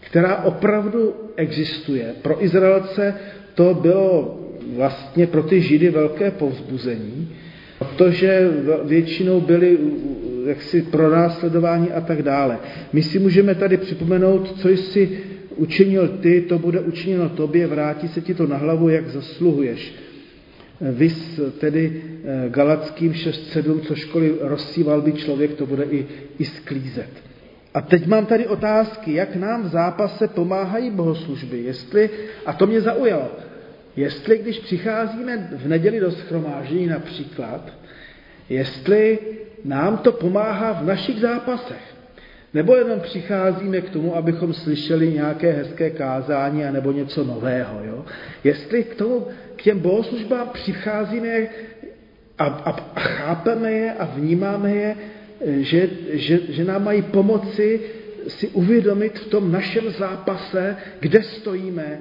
která 0.01 0.43
opravdu 0.45 1.15
existuje. 1.37 2.15
Pro 2.23 2.45
Izraelce 2.45 3.15
to 3.55 3.75
bylo 3.75 4.41
vlastně 4.77 5.27
pro 5.27 5.43
ty 5.43 5.61
Židy 5.61 5.91
velké 5.91 6.31
povzbuzení, 6.31 7.33
protože 7.85 8.51
většinou 8.85 9.41
byli 9.41 9.79
jaksi 10.47 10.83
pronásledování 10.83 11.93
a 11.93 12.01
tak 12.01 12.23
dále. 12.23 12.59
My 12.93 13.03
si 13.03 13.19
můžeme 13.19 13.55
tady 13.55 13.77
připomenout, 13.77 14.61
co 14.61 14.69
jsi 14.69 15.19
učinil 15.57 16.09
ty, 16.09 16.41
to 16.41 16.59
bude 16.59 16.81
učiněno 16.81 17.29
tobě, 17.29 17.67
vrátí 17.67 18.09
se 18.09 18.21
ti 18.21 18.35
to 18.35 18.47
na 18.47 18.57
hlavu, 18.57 18.89
jak 18.89 19.09
zasluhuješ. 19.09 19.95
Vys 20.81 21.41
tedy 21.59 22.03
eh, 22.25 22.49
Galackým 22.49 23.13
6.7, 23.13 23.81
co 23.81 23.95
školy 23.95 24.35
rozsíval 24.41 25.01
by 25.01 25.13
člověk, 25.13 25.55
to 25.55 25.67
bude 25.67 25.85
i, 25.85 26.07
i 26.39 26.45
sklízet. 26.45 27.11
A 27.75 27.81
teď 27.81 28.07
mám 28.07 28.27
tady 28.27 28.47
otázky, 28.47 29.15
jak 29.15 29.37
nám 29.37 29.63
v 29.63 29.69
zápase 29.69 30.29
pomáhají 30.29 30.91
bohoslužby. 30.91 31.59
Jestli, 31.59 32.11
a 32.47 32.53
to 32.53 32.67
mě 32.67 32.81
zaujalo, 32.81 33.31
jestli 33.97 34.39
když 34.39 34.59
přicházíme 34.59 35.49
v 35.53 35.69
neděli 35.69 36.01
do 36.01 36.11
schromáždění 36.11 36.87
například, 36.87 37.73
jestli 38.49 39.19
nám 39.65 39.99
to 39.99 40.13
pomáhá 40.13 40.73
v 40.73 40.87
našich 40.87 41.21
zápasech. 41.21 41.93
Nebo 42.55 42.77
jenom 42.77 43.01
přicházíme 43.01 43.81
k 43.81 43.91
tomu, 43.91 44.17
abychom 44.17 44.53
slyšeli 44.53 45.13
nějaké 45.13 45.53
hezké 45.53 45.91
kázání 45.91 46.63
nebo 46.71 46.93
něco 46.93 47.25
nového. 47.25 47.81
Jo? 47.85 48.05
Jestli 48.45 48.85
k, 48.85 48.95
tomu, 48.95 49.27
k 49.57 49.63
těm 49.63 49.79
bohoslužbám 49.79 50.49
přicházíme 50.49 51.29
a, 52.39 52.45
a, 52.45 52.71
a 52.71 53.01
chápeme 53.01 53.73
je 53.73 53.93
a 53.93 54.05
vnímáme 54.05 54.71
je, 54.71 54.97
že, 55.47 55.89
že, 56.13 56.41
že 56.49 56.65
nám 56.65 56.85
mají 56.85 57.03
pomoci 57.03 57.81
si 58.29 58.49
uvědomit 58.49 59.19
v 59.19 59.27
tom 59.27 59.53
našem 59.53 59.91
zápase, 59.91 60.77
kde 61.01 61.23
stojíme, 61.23 61.99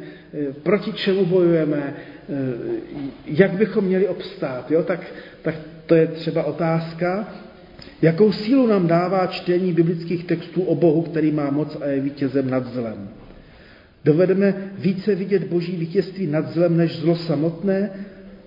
proti 0.64 0.94
čemu 0.94 1.26
bojujeme, 1.26 1.94
jak 3.26 3.52
bychom 3.52 3.86
měli 3.86 4.08
obstát. 4.08 4.72
Jo? 4.72 4.84
Tak, 4.84 5.00
tak 5.42 5.56
to 5.86 5.96
je 5.96 6.08
třeba 6.08 6.44
otázka. 6.44 7.34
Jakou 8.02 8.32
sílu 8.32 8.68
nám 8.68 8.88
dává 8.88 9.28
čtení 9.28 9.74
biblických 9.74 10.24
textů 10.24 10.62
o 10.62 10.76
Bohu, 10.76 11.02
který 11.02 11.32
má 11.32 11.50
moc 11.50 11.78
a 11.82 11.86
je 11.86 12.00
vítězem 12.00 12.50
nad 12.50 12.74
zlem? 12.74 13.10
Dovedeme 14.06 14.72
více 14.78 15.16
vidět 15.16 15.44
boží 15.44 15.76
vítězství 15.76 16.28
nad 16.28 16.50
zlem 16.50 16.78
než 16.78 17.00
zlo 17.00 17.16
samotné 17.16 17.90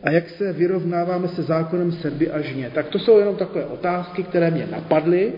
a 0.03 0.11
jak 0.11 0.31
se 0.31 0.53
vyrovnáváme 0.53 1.29
se 1.29 1.43
zákonem 1.43 1.93
sedby 1.93 2.31
a 2.31 2.41
žně. 2.41 2.71
Tak 2.75 2.89
to 2.89 2.99
jsou 2.99 3.19
jenom 3.19 3.37
takové 3.37 3.65
otázky, 3.65 4.23
které 4.23 4.51
mě 4.51 4.69
napadly, 4.71 5.33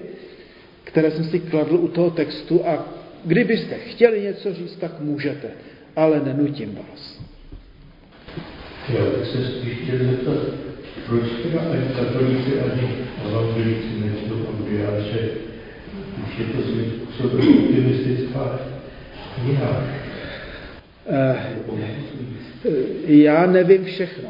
které 0.86 1.10
jsem 1.10 1.24
si 1.24 1.40
kladl 1.40 1.74
u 1.74 1.88
toho 1.88 2.10
textu 2.10 2.66
a 2.66 2.88
kdybyste 3.24 3.74
chtěli 3.74 4.22
něco 4.22 4.54
říct, 4.54 4.76
tak 4.76 5.00
můžete, 5.00 5.48
ale 5.96 6.20
nenutím 6.24 6.74
vás. 6.74 7.20
Já 8.88 9.04
bych 9.04 9.28
se 9.28 9.44
spíš 9.44 9.72
chtěl 9.72 9.98
zeptat, 9.98 10.38
proč 11.06 11.22
teda 11.42 11.60
ani 11.60 11.82
katolíci, 11.96 12.60
ani 12.60 12.88
evangelíci 13.28 13.88
nečtou 14.04 14.46
Andriáše, 14.48 15.28
když 16.16 16.38
je 16.38 16.44
to 16.44 16.62
svým 16.62 16.92
způsobem 16.92 17.48
optimistická 17.48 18.60
kniha? 19.34 19.84
Eh, 21.06 21.36
já 23.06 23.46
nevím 23.46 23.84
všechno. 23.84 24.28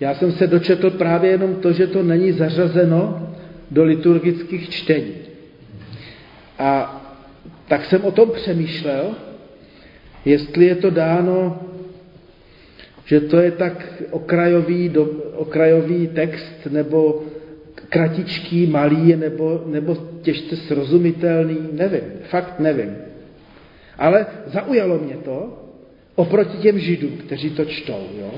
Já 0.00 0.14
jsem 0.14 0.32
se 0.32 0.46
dočetl 0.46 0.90
právě 0.90 1.30
jenom 1.30 1.54
to, 1.54 1.72
že 1.72 1.86
to 1.86 2.02
není 2.02 2.32
zařazeno 2.32 3.28
do 3.70 3.84
liturgických 3.84 4.70
čtení. 4.70 5.25
A 6.58 7.02
tak 7.68 7.84
jsem 7.84 8.04
o 8.04 8.10
tom 8.10 8.30
přemýšlel, 8.30 9.14
jestli 10.24 10.64
je 10.64 10.74
to 10.74 10.90
dáno 10.90 11.60
že 13.06 13.20
to 13.20 13.38
je 13.38 13.50
tak 13.50 14.02
okrajový, 14.10 14.88
do, 14.88 15.04
okrajový 15.34 16.06
text, 16.06 16.66
nebo 16.70 17.22
kratičký, 17.74 18.66
malý, 18.66 19.16
nebo, 19.16 19.62
nebo 19.66 19.96
těžce 20.22 20.56
srozumitelný, 20.56 21.58
nevím, 21.72 22.02
fakt 22.22 22.60
nevím. 22.60 22.96
Ale 23.98 24.26
zaujalo 24.46 24.98
mě 24.98 25.16
to 25.16 25.62
oproti 26.14 26.56
těm 26.58 26.78
židům, 26.78 27.16
kteří 27.16 27.50
to 27.50 27.64
čtou. 27.64 28.06
Jo? 28.18 28.30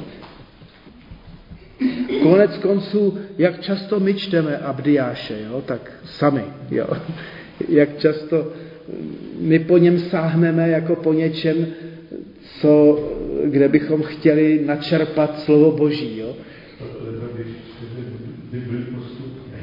Konec 2.22 2.59
konců, 2.59 3.19
jak 3.38 3.60
často 3.60 4.00
my 4.00 4.14
čteme 4.14 4.58
Abdiáše, 4.58 5.40
jo? 5.50 5.62
tak 5.66 5.92
sami. 6.04 6.44
Jo? 6.71 6.87
Jak 7.69 7.98
často 7.98 8.52
my 9.38 9.59
po 9.59 9.79
něm 9.79 9.98
sáhneme 9.98 10.69
jako 10.69 10.96
po 10.96 11.13
něčem, 11.13 11.67
co, 12.61 13.04
kde 13.44 13.69
bychom 13.69 14.02
chtěli 14.02 14.63
načerpat 14.67 15.40
slovo 15.40 15.73
Boží. 15.73 16.19
Jo? 16.19 16.37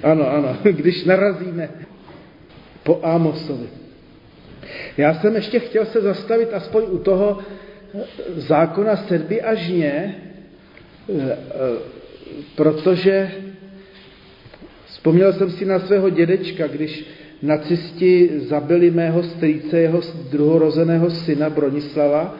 Ano, 0.03 0.31
ano, 0.31 0.57
když 0.71 1.05
narazíme 1.05 1.69
po 2.83 2.99
Ámosovi. 3.03 3.67
Já 4.97 5.13
jsem 5.13 5.35
ještě 5.35 5.59
chtěl 5.59 5.85
se 5.85 6.01
zastavit 6.01 6.53
aspoň 6.53 6.83
u 6.89 6.97
toho 6.97 7.39
zákona 8.35 8.95
sedby 8.95 9.41
a 9.41 9.55
žně, 9.55 10.15
protože 12.55 13.31
vzpomněl 14.85 15.33
jsem 15.33 15.51
si 15.51 15.65
na 15.65 15.79
svého 15.79 16.09
dědečka, 16.09 16.67
když 16.67 17.05
nacisti 17.45 18.29
zabili 18.35 18.91
mého 18.91 19.23
strýce, 19.23 19.79
jeho 19.79 20.01
druhorozeného 20.31 21.09
syna 21.09 21.49
Bronislava, 21.49 22.35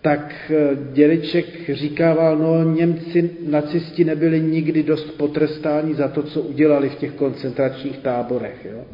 tak 0.00 0.50
eh, 0.50 0.76
dědeček 0.92 1.46
říkával, 1.72 2.38
no 2.38 2.74
Němci, 2.74 3.30
nacisti 3.46 4.04
nebyli 4.04 4.40
nikdy 4.40 4.82
dost 4.82 5.10
potrestáni 5.16 5.94
za 5.94 6.08
to, 6.08 6.22
co 6.22 6.40
udělali 6.40 6.88
v 6.88 6.94
těch 6.94 7.12
koncentračních 7.12 7.98
táborech. 7.98 8.66
Jo? 8.70 8.84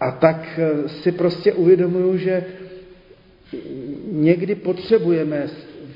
A 0.00 0.10
tak 0.10 0.58
eh, 0.58 0.88
si 0.88 1.12
prostě 1.12 1.52
uvědomuju, 1.52 2.16
že 2.16 2.44
někdy 4.12 4.54
potřebujeme 4.54 5.46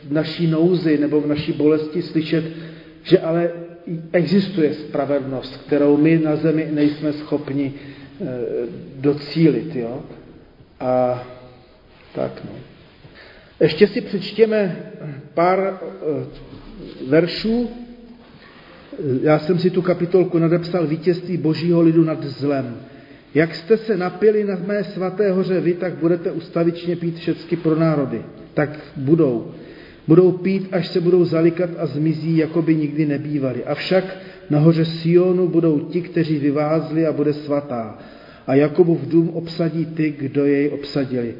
v 0.09 0.12
naší 0.12 0.47
nouzi 0.47 0.99
nebo 0.99 1.20
v 1.20 1.26
naší 1.26 1.53
bolesti 1.53 2.03
slyšet, 2.03 2.45
že 3.03 3.18
ale 3.18 3.51
existuje 4.12 4.74
spravedlnost, 4.74 5.57
kterou 5.66 5.97
my 5.97 6.18
na 6.18 6.36
zemi 6.36 6.68
nejsme 6.70 7.12
schopni 7.12 7.74
docílit. 8.96 9.76
Jo? 9.76 10.02
A 10.80 11.24
tak 12.14 12.42
no. 12.44 12.52
Ještě 13.60 13.86
si 13.86 14.00
přečtěme 14.00 14.76
pár 15.34 15.58
e, 15.60 15.78
veršů. 17.08 17.70
Já 19.22 19.38
jsem 19.38 19.58
si 19.58 19.70
tu 19.70 19.82
kapitolku 19.82 20.38
nadepsal 20.38 20.86
vítězství 20.86 21.36
božího 21.36 21.80
lidu 21.80 22.04
nad 22.04 22.24
zlem. 22.24 22.76
Jak 23.34 23.54
jste 23.54 23.76
se 23.76 23.96
napili 23.96 24.44
na 24.44 24.56
mé 24.66 24.84
svaté 24.84 25.32
hoře 25.32 25.60
vy, 25.60 25.74
tak 25.74 25.94
budete 25.94 26.32
ustavičně 26.32 26.96
pít 26.96 27.16
všecky 27.16 27.56
pro 27.56 27.76
národy. 27.76 28.22
Tak 28.54 28.70
budou. 28.96 29.54
Budou 30.09 30.32
pít, 30.32 30.68
až 30.72 30.88
se 30.88 31.00
budou 31.00 31.24
zalikat 31.24 31.70
a 31.78 31.86
zmizí, 31.86 32.36
jako 32.36 32.62
by 32.62 32.74
nikdy 32.74 33.07
nebývali. 33.07 33.64
Avšak 33.64 34.16
nahoře 34.50 34.84
Sionu 34.84 35.48
budou 35.48 35.78
ti, 35.78 36.00
kteří 36.00 36.38
vyvázli 36.38 37.07
a 37.07 37.12
bude 37.12 37.32
svatá. 37.32 37.98
A 38.46 38.55
Jakobův 38.55 39.00
dům 39.00 39.28
obsadí 39.28 39.86
ty, 39.86 40.14
kdo 40.18 40.46
jej 40.46 40.68
obsadili. 40.68 41.34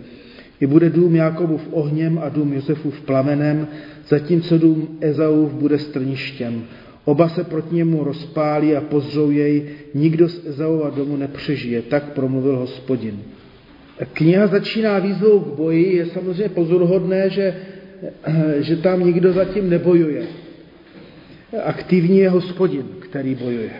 I 0.61 0.67
bude 0.67 0.91
dům 0.91 1.17
Jakobův 1.17 1.69
ohněm 1.71 2.21
a 2.23 2.29
dům 2.29 2.53
Josefův 2.53 3.01
plamenem, 3.01 3.69
zatímco 4.09 4.59
dům 4.59 4.89
Ezaův 5.01 5.53
bude 5.53 5.79
strništěm. 5.79 6.65
Oba 7.05 7.29
se 7.29 7.45
proti 7.45 7.75
němu 7.75 8.05
rozpálí 8.05 8.77
a 8.77 8.81
pozřou 8.81 9.31
jej, 9.31 9.65
nikdo 9.95 10.29
z 10.29 10.47
Ezaova 10.47 10.91
domu 10.91 11.17
nepřežije. 11.17 11.83
Tak 11.83 12.13
promluvil 12.13 12.57
hospodin. 12.57 13.19
Kniha 14.13 14.47
začíná 14.47 14.99
výzvou 14.99 15.41
k 15.41 15.57
boji. 15.57 15.97
Je 15.97 16.07
samozřejmě 16.07 16.49
pozoruhodné, 16.49 17.31
že 17.31 17.55
že 18.61 18.77
tam 18.77 19.05
nikdo 19.07 19.33
zatím 19.33 19.71
nebojuje. 19.71 20.27
Aktivní 21.65 22.19
je 22.19 22.31
hospodin, 22.31 22.87
který 23.01 23.35
bojuje. 23.35 23.71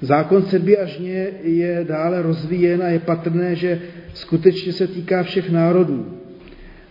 Zákon 0.00 0.42
sedby 0.42 0.78
a 0.78 0.86
žně 0.86 1.28
je 1.42 1.84
dále 1.88 2.22
rozvíjen 2.22 2.82
a 2.82 2.88
je 2.88 2.98
patrné, 2.98 3.54
že 3.56 3.80
skutečně 4.14 4.72
se 4.72 4.86
týká 4.86 5.22
všech 5.22 5.50
národů. 5.50 6.18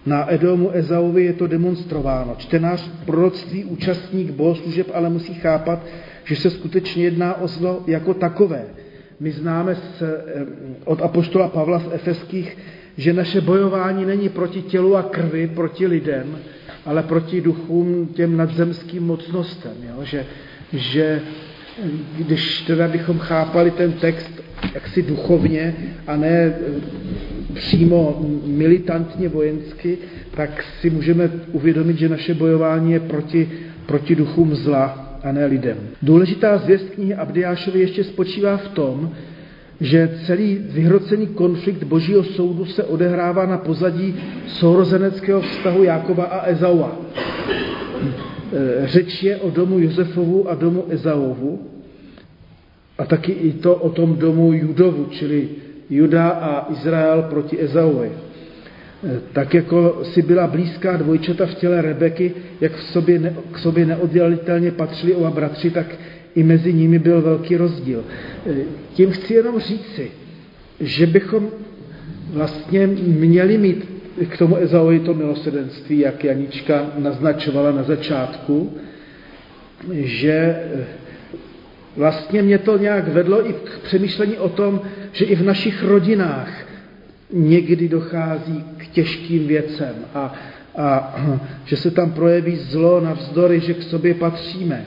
Na 0.05 0.33
Edomu 0.33 0.71
Ezauvi 0.71 1.23
je 1.23 1.33
to 1.33 1.47
demonstrováno. 1.47 2.35
Čtenář 2.37 2.89
proroctví, 3.05 3.63
účastník 3.63 4.31
bohoslužeb 4.31 4.87
ale 4.93 5.09
musí 5.09 5.33
chápat, 5.33 5.85
že 6.23 6.35
se 6.35 6.49
skutečně 6.49 7.03
jedná 7.03 7.41
o 7.41 7.47
zlo 7.47 7.83
jako 7.87 8.13
takové. 8.13 8.65
My 9.19 9.31
známe 9.31 9.75
z, 9.75 10.01
eh, 10.01 10.45
od 10.85 11.01
apoštola 11.01 11.47
Pavla 11.47 11.79
z 11.79 11.89
Efeských 11.91 12.57
že 12.97 13.13
naše 13.13 13.41
bojování 13.41 14.05
není 14.05 14.29
proti 14.29 14.61
tělu 14.61 14.95
a 14.95 15.03
krvi, 15.03 15.47
proti 15.47 15.87
lidem, 15.87 16.37
ale 16.85 17.03
proti 17.03 17.41
duchům, 17.41 18.07
těm 18.07 18.37
nadzemským 18.37 19.03
mocnostem. 19.03 19.73
Jo? 19.89 20.03
Že, 20.03 20.25
že 20.73 21.21
když 22.17 22.61
teda 22.61 22.87
bychom 22.87 23.19
chápali 23.19 23.71
ten 23.71 23.91
text 23.91 24.41
jaksi 24.73 25.01
duchovně 25.01 25.75
a 26.07 26.15
ne 26.15 26.29
e, 26.29 26.55
přímo 27.53 28.21
militantně 28.45 29.29
vojensky, 29.29 29.97
tak 30.35 30.63
si 30.79 30.89
můžeme 30.89 31.29
uvědomit, 31.51 31.97
že 31.97 32.09
naše 32.09 32.33
bojování 32.33 32.91
je 32.91 32.99
proti, 32.99 33.49
proti 33.85 34.15
duchům 34.15 34.55
zla 34.55 35.17
a 35.23 35.31
ne 35.31 35.45
lidem. 35.45 35.77
Důležitá 36.01 36.57
zvěst 36.57 36.89
knihy 36.89 37.15
Abdiášovi 37.15 37.79
ještě 37.79 38.03
spočívá 38.03 38.57
v 38.57 38.67
tom, 38.67 39.11
že 39.81 40.09
celý 40.25 40.61
vyhrocený 40.61 41.27
konflikt 41.27 41.83
božího 41.83 42.23
soudu 42.23 42.65
se 42.65 42.83
odehrává 42.83 43.45
na 43.45 43.57
pozadí 43.57 44.15
sourozeneckého 44.47 45.41
vztahu 45.41 45.83
Jákoba 45.83 46.23
a 46.23 46.45
Ezaua. 46.45 46.97
Řeč 48.83 49.23
je 49.23 49.37
o 49.37 49.49
domu 49.49 49.79
Josefovu 49.79 50.49
a 50.49 50.55
domu 50.55 50.85
Ezauovu 50.89 51.59
a 52.97 53.05
taky 53.05 53.31
i 53.31 53.51
to 53.53 53.75
o 53.75 53.89
tom 53.89 54.15
domu 54.15 54.53
Judovu, 54.53 55.05
čili 55.09 55.49
Juda 55.89 56.29
a 56.29 56.71
Izrael 56.71 57.21
proti 57.29 57.61
Ezauovi. 57.61 58.11
Tak 59.33 59.53
jako 59.53 59.99
si 60.03 60.21
byla 60.21 60.47
blízká 60.47 60.97
dvojčata 60.97 61.45
v 61.45 61.55
těle 61.55 61.81
Rebeky, 61.81 62.33
jak 62.61 62.75
v 62.75 62.83
sobě, 62.83 63.35
k 63.51 63.57
sobě 63.57 63.85
neoddělitelně 63.85 64.71
patřili 64.71 65.15
oba 65.15 65.29
bratři, 65.29 65.71
tak 65.71 65.87
i 66.35 66.43
mezi 66.43 66.73
nimi 66.73 66.99
byl 66.99 67.21
velký 67.21 67.57
rozdíl. 67.57 68.03
E, 68.49 68.55
tím 68.93 69.11
chci 69.11 69.33
jenom 69.33 69.59
říci, 69.59 70.11
že 70.79 71.05
bychom 71.07 71.49
vlastně 72.33 72.87
měli 72.87 73.57
mít 73.57 73.89
k 74.29 74.37
tomu 74.37 74.55
Ezaovi 74.55 74.99
to 74.99 75.13
milosedenství, 75.13 75.99
jak 75.99 76.23
Janička 76.23 76.91
naznačovala 76.97 77.71
na 77.71 77.83
začátku, 77.83 78.77
že 79.93 80.31
e, 80.31 80.85
vlastně 81.95 82.41
mě 82.41 82.57
to 82.57 82.77
nějak 82.77 83.07
vedlo 83.07 83.49
i 83.49 83.53
k 83.53 83.79
přemýšlení 83.83 84.37
o 84.37 84.49
tom, 84.49 84.81
že 85.11 85.25
i 85.25 85.35
v 85.35 85.43
našich 85.43 85.83
rodinách 85.83 86.67
někdy 87.33 87.87
dochází 87.87 88.63
k 88.77 88.87
těžkým 88.87 89.47
věcem 89.47 89.95
a, 90.13 90.33
a 90.77 91.15
že 91.65 91.77
se 91.77 91.91
tam 91.91 92.11
projeví 92.11 92.55
zlo 92.55 93.01
navzdory, 93.01 93.59
že 93.59 93.73
k 93.73 93.83
sobě 93.83 94.13
patříme 94.13 94.85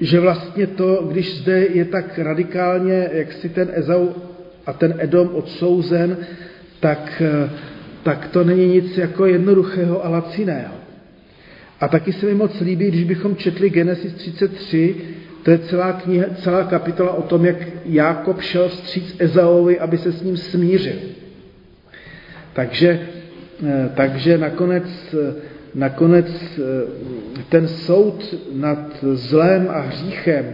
že 0.00 0.20
vlastně 0.20 0.66
to, 0.66 1.06
když 1.10 1.38
zde 1.38 1.66
je 1.66 1.84
tak 1.84 2.18
radikálně, 2.18 3.10
jak 3.12 3.32
si 3.32 3.48
ten 3.48 3.68
Ezau 3.72 4.08
a 4.66 4.72
ten 4.72 4.94
Edom 4.98 5.28
odsouzen, 5.34 6.16
tak, 6.80 7.22
tak 8.02 8.28
to 8.28 8.44
není 8.44 8.66
nic 8.66 8.98
jako 8.98 9.26
jednoduchého 9.26 10.04
a 10.04 10.08
laciného. 10.08 10.74
A 11.80 11.88
taky 11.88 12.12
se 12.12 12.26
mi 12.26 12.34
moc 12.34 12.60
líbí, 12.60 12.88
když 12.88 13.04
bychom 13.04 13.36
četli 13.36 13.70
Genesis 13.70 14.14
33, 14.14 14.96
to 15.42 15.50
je 15.50 15.58
celá, 15.58 15.92
kniha, 15.92 16.26
celá 16.42 16.64
kapitola 16.64 17.12
o 17.12 17.22
tom, 17.22 17.44
jak 17.44 17.56
Jákob 17.84 18.40
šel 18.40 18.68
vstříc 18.68 19.16
Ezaovi, 19.18 19.78
aby 19.78 19.98
se 19.98 20.12
s 20.12 20.22
ním 20.22 20.36
smířil. 20.36 20.96
Takže, 22.52 23.00
takže 23.94 24.38
nakonec 24.38 25.14
nakonec 25.74 26.26
eh, 26.26 26.62
ten 27.48 27.68
soud 27.68 28.34
nad 28.52 29.04
zlem 29.12 29.68
a 29.70 29.80
hříchem 29.80 30.44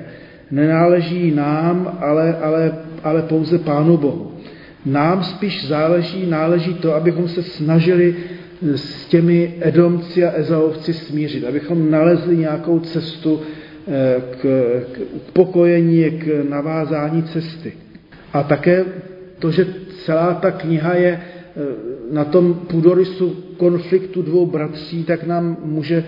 nenáleží 0.51 1.31
nám, 1.31 1.99
ale, 2.01 2.37
ale, 2.37 2.73
ale 3.03 3.23
pouze 3.23 3.59
Pánu 3.59 3.97
Bohu. 3.97 4.33
Nám 4.87 5.25
spíš 5.25 5.67
záleží, 5.69 6.27
náleží 6.27 6.75
to, 6.75 6.95
abychom 6.95 7.29
se 7.29 7.43
snažili 7.43 8.17
s 8.63 9.07
těmi 9.07 9.55
Edomci 9.61 10.25
a 10.25 10.33
Ezaovci 10.33 10.95
smířit, 10.95 11.45
abychom 11.45 11.91
nalezli 11.91 12.37
nějakou 12.37 12.81
cestu 12.81 13.41
eh, 13.89 14.23
k, 14.41 14.45
k 14.93 15.33
pokojení, 15.33 16.11
k 16.11 16.45
navázání 16.49 17.23
cesty. 17.23 17.73
A 18.33 18.43
také 18.43 18.85
to, 19.39 19.51
že 19.51 19.67
celá 20.05 20.35
ta 20.35 20.51
kniha 20.51 20.95
je 20.95 21.21
na 22.11 22.25
tom 22.25 22.55
půdorysu 22.55 23.44
konfliktu 23.57 24.23
dvou 24.23 24.47
bratří, 24.47 25.05
tak 25.05 25.25
nám 25.25 25.57
může 25.65 26.05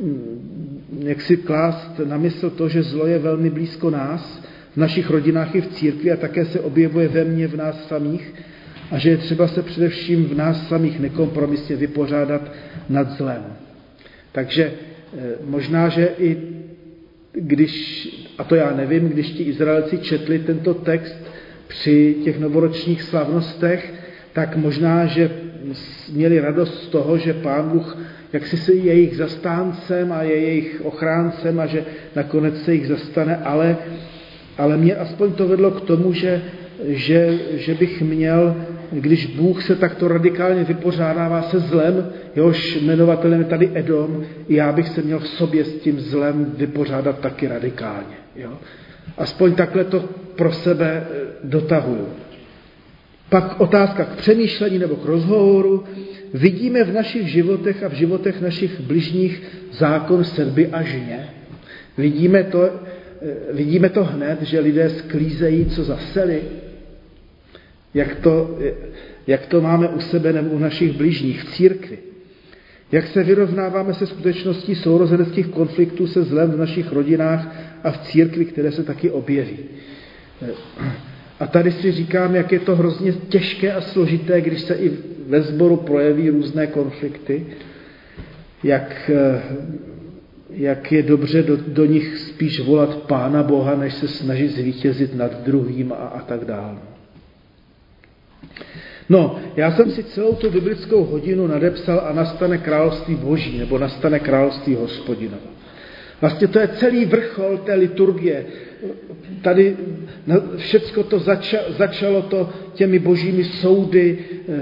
mm, 0.00 0.48
jak 0.98 1.20
si 1.20 1.36
klást 1.36 2.00
na 2.04 2.16
mysl 2.16 2.50
to, 2.50 2.68
že 2.68 2.82
zlo 2.82 3.06
je 3.06 3.18
velmi 3.18 3.50
blízko 3.50 3.90
nás, 3.90 4.42
v 4.72 4.76
našich 4.76 5.10
rodinách 5.10 5.54
i 5.54 5.60
v 5.60 5.66
církvi 5.66 6.12
a 6.12 6.16
také 6.16 6.44
se 6.44 6.60
objevuje 6.60 7.08
ve 7.08 7.24
mně 7.24 7.48
v 7.48 7.56
nás 7.56 7.88
samých 7.88 8.34
a 8.90 8.98
že 8.98 9.10
je 9.10 9.16
třeba 9.16 9.48
se 9.48 9.62
především 9.62 10.24
v 10.24 10.34
nás 10.34 10.68
samých 10.68 11.00
nekompromisně 11.00 11.76
vypořádat 11.76 12.52
nad 12.88 13.10
zlem. 13.10 13.44
Takže 14.32 14.72
eh, 14.72 15.32
možná, 15.44 15.88
že 15.88 16.08
i 16.18 16.36
když, 17.32 18.08
a 18.38 18.44
to 18.44 18.54
já 18.54 18.76
nevím, 18.76 19.08
když 19.08 19.30
ti 19.30 19.42
Izraelci 19.42 19.98
četli 19.98 20.38
tento 20.38 20.74
text 20.74 21.16
při 21.68 22.16
těch 22.24 22.38
novoročních 22.38 23.02
slavnostech, 23.02 23.94
tak 24.32 24.56
možná, 24.56 25.06
že 25.06 25.30
měli 26.12 26.40
radost 26.40 26.82
z 26.82 26.88
toho, 26.88 27.18
že 27.18 27.32
Pán 27.32 27.68
Bůh 27.68 27.96
jak 28.32 28.46
si 28.46 28.56
se 28.56 28.72
jejich 28.72 29.16
zastáncem 29.16 30.12
a 30.12 30.22
je 30.22 30.36
jejich 30.36 30.80
ochráncem 30.84 31.60
a 31.60 31.66
že 31.66 31.84
nakonec 32.16 32.62
se 32.62 32.74
jich 32.74 32.86
zastane, 32.86 33.36
ale, 33.36 33.76
ale 34.58 34.76
mě 34.76 34.96
aspoň 34.96 35.32
to 35.32 35.48
vedlo 35.48 35.70
k 35.70 35.80
tomu, 35.80 36.12
že, 36.12 36.42
že, 36.84 37.38
že 37.52 37.74
bych 37.74 38.02
měl, 38.02 38.56
když 38.92 39.26
Bůh 39.26 39.62
se 39.62 39.76
takto 39.76 40.08
radikálně 40.08 40.64
vypořádává 40.64 41.42
se 41.42 41.58
zlem, 41.58 42.10
jehož 42.36 42.76
jmenovatelem 42.76 43.40
je 43.40 43.46
tady 43.46 43.70
Edom, 43.74 44.24
já 44.48 44.72
bych 44.72 44.88
se 44.88 45.02
měl 45.02 45.18
v 45.18 45.28
sobě 45.28 45.64
s 45.64 45.74
tím 45.74 46.00
zlem 46.00 46.52
vypořádat 46.56 47.18
taky 47.18 47.48
radikálně. 47.48 48.16
Jo? 48.36 48.52
Aspoň 49.18 49.54
takhle 49.54 49.84
to 49.84 50.00
pro 50.36 50.52
sebe 50.52 51.06
eh, 51.06 51.26
dotahuju. 51.44 52.08
Pak 53.28 53.60
otázka 53.60 54.04
k 54.04 54.16
přemýšlení 54.16 54.78
nebo 54.78 54.96
k 54.96 55.04
rozhovoru. 55.04 55.84
Vidíme 56.34 56.84
v 56.84 56.92
našich 56.92 57.28
životech 57.28 57.82
a 57.82 57.88
v 57.88 57.92
životech 57.92 58.40
našich 58.40 58.80
bližních 58.80 59.42
zákon 59.72 60.24
sedby 60.24 60.66
a 60.66 60.82
žně. 60.82 61.28
Vidíme 61.98 62.44
to, 62.44 62.62
eh, 62.64 62.72
vidíme 63.52 63.88
to 63.88 64.04
hned, 64.04 64.42
že 64.42 64.60
lidé 64.60 64.90
sklízejí, 64.90 65.66
co 65.66 65.84
zaseli. 65.84 66.42
Jak 67.94 68.14
to, 68.14 68.58
jak 69.26 69.46
to 69.46 69.60
máme 69.60 69.88
u 69.88 70.00
sebe 70.00 70.32
nebo 70.32 70.50
u 70.50 70.58
našich 70.58 70.92
bližních 70.92 71.42
v 71.42 71.54
církvi. 71.54 71.98
Jak 72.92 73.06
se 73.06 73.24
vyrovnáváme 73.24 73.94
se 73.94 74.06
skutečností 74.06 74.74
sourozeneckých 74.74 75.46
konfliktů 75.46 76.06
se 76.06 76.22
zlem 76.22 76.50
v 76.50 76.56
našich 76.56 76.92
rodinách 76.92 77.56
a 77.84 77.90
v 77.90 77.98
církvi, 77.98 78.44
které 78.44 78.72
se 78.72 78.82
taky 78.84 79.10
objeví. 79.10 79.58
A 81.40 81.46
tady 81.46 81.72
si 81.72 81.92
říkám, 81.92 82.34
jak 82.34 82.52
je 82.52 82.58
to 82.58 82.76
hrozně 82.76 83.12
těžké 83.12 83.72
a 83.72 83.80
složité, 83.80 84.40
když 84.40 84.60
se 84.60 84.74
i 84.74 84.90
ve 85.28 85.42
sboru 85.42 85.76
projeví 85.76 86.30
různé 86.30 86.66
konflikty, 86.66 87.46
jak, 88.64 89.10
jak 90.50 90.92
je 90.92 91.02
dobře 91.02 91.42
do, 91.42 91.56
do 91.66 91.84
nich 91.84 92.18
spíš 92.18 92.60
volat 92.60 92.96
Pána 92.96 93.42
Boha, 93.42 93.76
než 93.76 93.94
se 93.94 94.08
snažit 94.08 94.48
zvítězit 94.48 95.14
nad 95.14 95.42
druhým 95.42 95.92
a, 95.92 95.96
a 95.96 96.22
tak 96.22 96.44
dále. 96.44 96.78
No, 99.08 99.38
já 99.56 99.70
jsem 99.70 99.90
si 99.90 100.04
celou 100.04 100.34
tu 100.34 100.50
biblickou 100.50 101.04
hodinu 101.04 101.46
nadepsal 101.46 102.00
a 102.04 102.12
nastane 102.12 102.58
království 102.58 103.14
boží, 103.14 103.58
nebo 103.58 103.78
nastane 103.78 104.18
království 104.18 104.74
hospodinova. 104.74 105.57
Vlastně 106.20 106.46
to 106.46 106.58
je 106.58 106.68
celý 106.68 107.04
vrchol 107.04 107.58
té 107.58 107.74
liturgie. 107.74 108.46
Tady 109.42 109.76
všecko 110.56 111.02
to 111.02 111.18
zača, 111.18 111.58
začalo 111.78 112.22
to 112.22 112.50
těmi 112.74 112.98
božími 112.98 113.44
soudy 113.44 114.18
eh, 114.18 114.52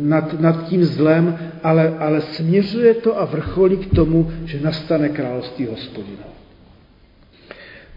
nad, 0.00 0.40
nad 0.40 0.68
tím 0.68 0.84
zlem, 0.84 1.38
ale, 1.62 1.94
ale 1.98 2.20
směřuje 2.20 2.94
to 2.94 3.20
a 3.20 3.24
vrcholí 3.24 3.76
k 3.76 3.94
tomu, 3.94 4.30
že 4.44 4.60
nastane 4.60 5.08
království 5.08 5.66
hospodinova. 5.66 6.34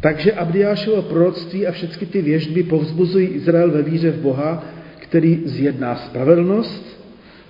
Takže 0.02 0.34
Abdiášovo 0.34 1.02
proroctví 1.02 1.68
a 1.68 1.72
všechny 1.72 2.08
ty 2.08 2.22
věžby 2.22 2.64
povzbuzují 2.64 3.28
Izrael 3.28 3.72
ve 3.72 3.82
víře 3.82 4.12
v 4.12 4.22
Boha 4.22 4.64
který 5.08 5.42
zjedná 5.46 5.96
spravedlnost, 5.96 6.98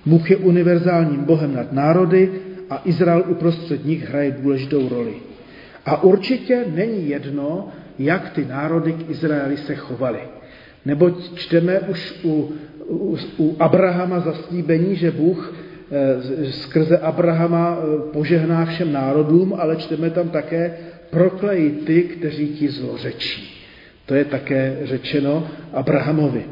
Bůh 0.06 0.30
je 0.30 0.36
univerzálním 0.36 1.24
Bohem 1.24 1.54
nad 1.54 1.72
národy 1.72 2.30
a 2.70 2.82
Izrael 2.84 3.24
uprostřed 3.28 3.84
nich 3.84 4.08
hraje 4.08 4.36
důležitou 4.42 4.88
roli. 4.88 5.14
A 5.88 6.02
určitě 6.02 6.64
není 6.74 7.08
jedno, 7.08 7.68
jak 7.98 8.30
ty 8.30 8.44
národy 8.44 8.92
k 8.92 9.10
Izraeli 9.10 9.56
se 9.56 9.74
chovaly. 9.74 10.20
Neboť 10.84 11.34
čteme 11.34 11.80
už 11.80 12.14
u, 12.24 12.52
u, 12.88 13.16
u 13.38 13.56
Abrahama 13.58 14.20
zaslíbení, 14.20 14.96
že 14.96 15.10
Bůh 15.10 15.54
e, 15.90 16.52
skrze 16.52 16.98
Abrahama 16.98 17.78
e, 17.78 18.12
požehná 18.12 18.64
všem 18.64 18.92
národům, 18.92 19.54
ale 19.58 19.76
čteme 19.76 20.10
tam 20.10 20.28
také 20.28 20.74
proklejí 21.10 21.70
ty, 21.70 22.02
kteří 22.02 22.48
ti 22.48 22.68
zlořečí. 22.68 23.64
To 24.06 24.14
je 24.14 24.24
také 24.24 24.78
řečeno 24.82 25.46
Abrahamovi 25.72 26.44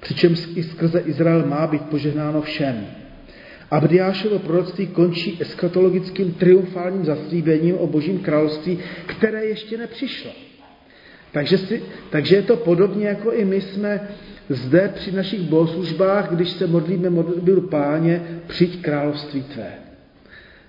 přičemž 0.00 0.48
i 0.54 0.62
skrze 0.62 1.00
Izrael 1.00 1.46
má 1.46 1.66
být 1.66 1.82
požehnáno 1.82 2.42
všem. 2.42 2.86
Abdiášovo 3.70 4.38
proroctví 4.38 4.86
končí 4.86 5.36
eskatologickým 5.40 6.32
triumfálním 6.32 7.04
zaslíbením 7.04 7.74
o 7.78 7.86
božím 7.86 8.18
království, 8.18 8.78
které 9.06 9.44
ještě 9.44 9.76
nepřišlo. 9.76 10.30
Takže, 11.32 11.58
si, 11.58 11.82
takže 12.10 12.36
je 12.36 12.42
to 12.42 12.56
podobně, 12.56 13.08
jako 13.08 13.32
i 13.32 13.44
my 13.44 13.60
jsme 13.60 14.08
zde 14.48 14.92
při 14.94 15.12
našich 15.12 15.40
bohoslužbách, 15.40 16.30
když 16.30 16.50
se 16.50 16.66
modlíme 16.66 17.10
modlitbu 17.10 17.60
páně, 17.60 18.40
přijď 18.46 18.82
království 18.82 19.42
tvé. 19.42 19.72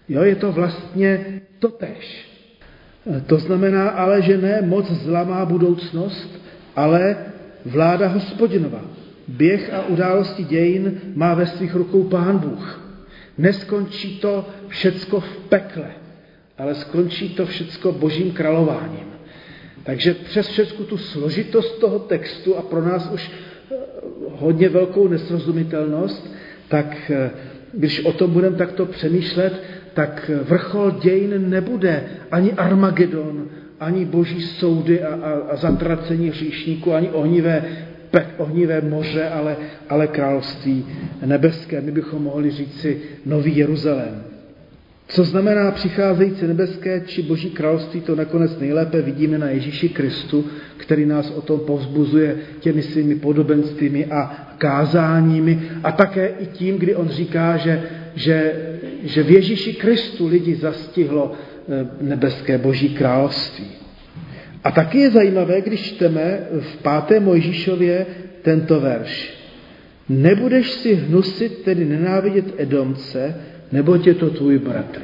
Jo, 0.09 0.23
je 0.23 0.35
to 0.35 0.51
vlastně 0.51 1.41
totež. 1.59 2.29
To 3.25 3.37
znamená 3.37 3.89
ale, 3.89 4.21
že 4.21 4.37
ne 4.37 4.61
moc 4.61 4.91
zla 4.91 5.23
má 5.23 5.45
budoucnost, 5.45 6.41
ale 6.75 7.17
vláda 7.65 8.07
hospodinová. 8.07 8.81
Běh 9.27 9.73
a 9.73 9.85
události 9.85 10.43
dějin 10.43 11.01
má 11.15 11.33
ve 11.33 11.47
svých 11.47 11.75
rukou 11.75 12.03
Pán 12.03 12.37
Bůh. 12.37 12.88
Neskončí 13.39 14.19
to 14.19 14.47
všecko 14.67 15.19
v 15.19 15.37
pekle, 15.49 15.91
ale 16.57 16.75
skončí 16.75 17.29
to 17.29 17.45
všecko 17.45 17.91
božím 17.91 18.31
králováním. 18.31 19.07
Takže 19.83 20.13
přes 20.13 20.47
všechnu 20.47 20.85
tu 20.85 20.97
složitost 20.97 21.79
toho 21.79 21.99
textu 21.99 22.57
a 22.57 22.61
pro 22.61 22.83
nás 22.85 23.11
už 23.11 23.31
eh, 23.31 23.75
hodně 24.29 24.69
velkou 24.69 25.07
nesrozumitelnost, 25.07 26.35
tak 26.67 27.11
eh, 27.11 27.31
když 27.73 28.05
o 28.05 28.13
tom 28.13 28.31
budeme 28.31 28.57
takto 28.57 28.85
přemýšlet, 28.85 29.63
tak 29.93 30.31
vrchol 30.43 30.91
dějin 30.91 31.49
nebude 31.49 32.03
ani 32.31 32.53
Armagedon, 32.53 33.47
ani 33.79 34.05
boží 34.05 34.41
soudy 34.41 35.03
a, 35.03 35.15
a, 35.15 35.31
a 35.31 35.55
zatracení 35.55 36.29
hříšníků, 36.29 36.93
ani 36.93 37.09
ohnivé 37.09 37.63
ohnivé 38.37 38.81
moře, 38.81 39.29
ale, 39.29 39.57
ale 39.89 40.07
království 40.07 40.85
nebeské. 41.25 41.81
My 41.81 41.91
bychom 41.91 42.23
mohli 42.23 42.51
říci 42.51 43.01
Nový 43.25 43.57
Jeruzalém. 43.57 44.23
Co 45.07 45.23
znamená 45.23 45.71
přicházející 45.71 46.47
nebeské 46.47 47.01
či 47.05 47.21
boží 47.21 47.49
království, 47.49 48.01
to 48.01 48.15
nakonec 48.15 48.59
nejlépe 48.59 49.01
vidíme 49.01 49.37
na 49.37 49.49
Ježíši 49.49 49.89
Kristu, 49.89 50.45
který 50.77 51.05
nás 51.05 51.31
o 51.31 51.41
tom 51.41 51.59
povzbuzuje 51.59 52.37
těmi 52.59 52.81
svými 52.81 53.15
podobenstvími 53.15 54.05
a 54.05 54.49
kázáními 54.57 55.61
a 55.83 55.91
také 55.91 56.27
i 56.27 56.45
tím, 56.45 56.77
kdy 56.77 56.95
on 56.95 57.09
říká, 57.09 57.57
že, 57.57 57.83
že, 58.15 58.53
že 59.03 59.23
v 59.23 59.31
Ježíši 59.31 59.73
Kristu 59.73 60.27
lidi 60.27 60.55
zastihlo 60.55 61.31
eh, 61.33 61.87
nebeské 62.01 62.57
boží 62.57 62.89
království. 62.89 63.78
A 64.63 64.71
taky 64.71 64.97
je 64.99 65.11
zajímavé, 65.11 65.61
když 65.61 65.81
čteme 65.81 66.39
v 66.59 66.77
5. 67.07 67.19
Mojžíšově 67.19 68.05
tento 68.41 68.79
verš. 68.79 69.39
Nebudeš 70.09 70.71
si 70.71 70.95
hnusit, 70.95 71.63
tedy 71.63 71.85
nenávidět 71.85 72.45
Edomce, 72.57 73.35
nebo 73.71 73.95
je 74.05 74.13
to 74.13 74.29
tvůj 74.29 74.59
bratr. 74.59 75.01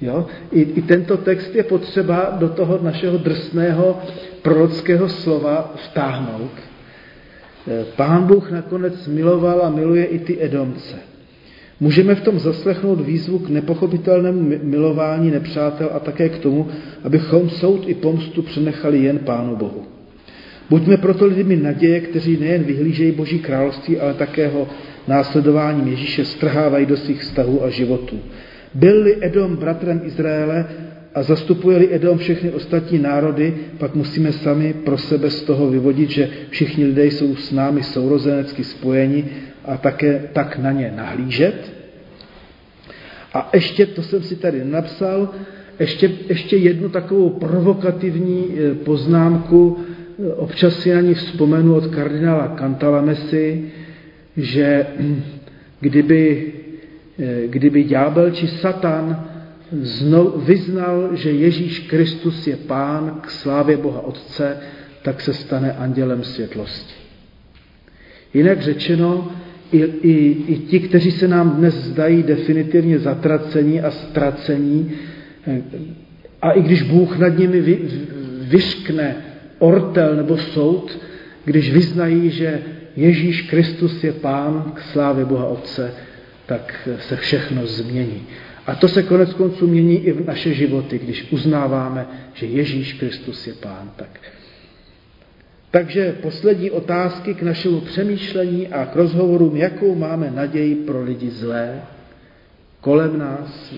Jo? 0.00 0.26
I, 0.52 0.60
I 0.60 0.82
tento 0.82 1.16
text 1.16 1.54
je 1.54 1.62
potřeba 1.62 2.36
do 2.38 2.48
toho 2.48 2.78
našeho 2.82 3.18
drsného 3.18 4.02
prorockého 4.42 5.08
slova 5.08 5.74
vtáhnout. 5.84 6.52
Pán 7.96 8.26
Bůh 8.26 8.50
nakonec 8.50 9.06
miloval 9.06 9.62
a 9.62 9.70
miluje 9.70 10.04
i 10.04 10.18
ty 10.18 10.42
Edomce. 10.42 11.13
Můžeme 11.80 12.14
v 12.14 12.20
tom 12.20 12.38
zaslechnout 12.38 13.00
výzvu 13.00 13.38
k 13.38 13.48
nepochopitelnému 13.48 14.52
milování 14.62 15.30
nepřátel 15.30 15.90
a 15.92 15.98
také 15.98 16.28
k 16.28 16.38
tomu, 16.38 16.66
abychom 17.04 17.50
soud 17.50 17.88
i 17.88 17.94
pomstu 17.94 18.42
přenechali 18.42 19.02
jen 19.02 19.18
Pánu 19.18 19.56
Bohu. 19.56 19.82
Buďme 20.70 20.96
proto 20.96 21.26
lidmi 21.26 21.56
naděje, 21.56 22.00
kteří 22.00 22.36
nejen 22.36 22.62
vyhlížejí 22.62 23.12
Boží 23.12 23.38
království, 23.38 24.00
ale 24.00 24.14
také 24.14 24.48
ho 24.48 24.68
následováním 25.08 25.88
Ježíše 25.88 26.24
strhávají 26.24 26.86
do 26.86 26.96
svých 26.96 27.20
vztahů 27.20 27.64
a 27.64 27.70
životů. 27.70 28.18
Byl-li 28.74 29.16
Edom 29.20 29.56
bratrem 29.56 30.00
Izraele 30.04 30.66
a 31.14 31.22
zastupuje-li 31.22 31.94
Edom 31.94 32.18
všechny 32.18 32.50
ostatní 32.50 32.98
národy, 32.98 33.54
pak 33.78 33.94
musíme 33.94 34.32
sami 34.32 34.74
pro 34.84 34.98
sebe 34.98 35.30
z 35.30 35.42
toho 35.42 35.70
vyvodit, 35.70 36.10
že 36.10 36.28
všichni 36.50 36.84
lidé 36.84 37.06
jsou 37.06 37.36
s 37.36 37.52
námi 37.52 37.82
sourozenecky 37.82 38.64
spojeni 38.64 39.24
a 39.64 39.76
také 39.76 40.28
tak 40.32 40.58
na 40.58 40.72
ně 40.72 40.92
nahlížet. 40.96 41.72
A 43.34 43.50
ještě, 43.54 43.86
to 43.86 44.02
jsem 44.02 44.22
si 44.22 44.36
tady 44.36 44.64
napsal, 44.64 45.28
ještě, 45.78 46.10
ještě 46.28 46.56
jednu 46.56 46.88
takovou 46.88 47.30
provokativní 47.30 48.46
eh, 48.50 48.74
poznámku, 48.74 49.78
občas 50.36 50.78
si 50.78 50.94
na 50.94 51.00
ní 51.00 51.14
vzpomenu 51.14 51.74
od 51.74 51.86
kardinála 51.86 52.56
Cantalamesi, 52.58 53.72
že 54.36 54.86
hm, 54.98 55.22
kdyby, 55.80 56.52
eh, 57.18 57.46
kdyby 57.46 57.84
ďábel 57.84 58.30
či 58.30 58.48
Satan 58.48 59.28
znovu 59.72 60.40
vyznal, 60.40 61.16
že 61.16 61.30
Ježíš 61.30 61.78
Kristus 61.78 62.46
je 62.46 62.56
pán 62.56 63.18
k 63.22 63.30
slávě 63.30 63.76
Boha 63.76 64.00
Otce, 64.00 64.56
tak 65.02 65.20
se 65.20 65.34
stane 65.34 65.72
andělem 65.72 66.24
světlosti. 66.24 66.94
Jinak 68.34 68.62
řečeno, 68.62 69.32
i, 69.74 69.84
i, 70.02 70.36
i 70.52 70.58
ti, 70.58 70.80
kteří 70.80 71.10
se 71.10 71.28
nám 71.28 71.50
dnes 71.50 71.74
zdají 71.74 72.22
definitivně 72.22 72.98
zatracení 72.98 73.80
a 73.80 73.90
ztracení, 73.90 74.92
eh, 75.46 75.62
a 76.42 76.50
i 76.50 76.62
když 76.62 76.82
Bůh 76.82 77.18
nad 77.18 77.38
nimi 77.38 77.60
vy, 77.60 77.78
vyškne 78.40 79.16
ortel 79.58 80.16
nebo 80.16 80.36
soud, 80.36 80.98
když 81.44 81.72
vyznají, 81.72 82.30
že 82.30 82.60
Ježíš 82.96 83.42
Kristus 83.42 84.04
je 84.04 84.12
Pán 84.12 84.72
k 84.74 84.80
slávě 84.80 85.24
Boha 85.24 85.46
Otce, 85.46 85.94
tak 86.46 86.88
se 87.00 87.16
všechno 87.16 87.66
změní. 87.66 88.22
A 88.66 88.74
to 88.74 88.88
se 88.88 89.02
konec 89.02 89.34
konců 89.34 89.66
mění 89.66 90.06
i 90.06 90.12
v 90.12 90.26
naše 90.26 90.54
životy, 90.54 90.98
když 90.98 91.26
uznáváme, 91.30 92.06
že 92.34 92.46
Ježíš 92.46 92.92
Kristus 92.92 93.46
je 93.46 93.52
Pán. 93.52 93.90
Tak 93.96 94.20
Takže 95.74 96.12
poslední 96.22 96.70
otázky 96.70 97.34
k 97.34 97.42
našemu 97.42 97.80
přemýšlení 97.80 98.68
a 98.68 98.86
k 98.86 98.96
rozhovorům, 98.96 99.56
jakou 99.56 99.94
máme 99.94 100.30
naději 100.30 100.74
pro 100.74 101.02
lidi 101.02 101.30
zlé 101.30 101.82
kolem 102.80 103.18
nás. 103.18 103.74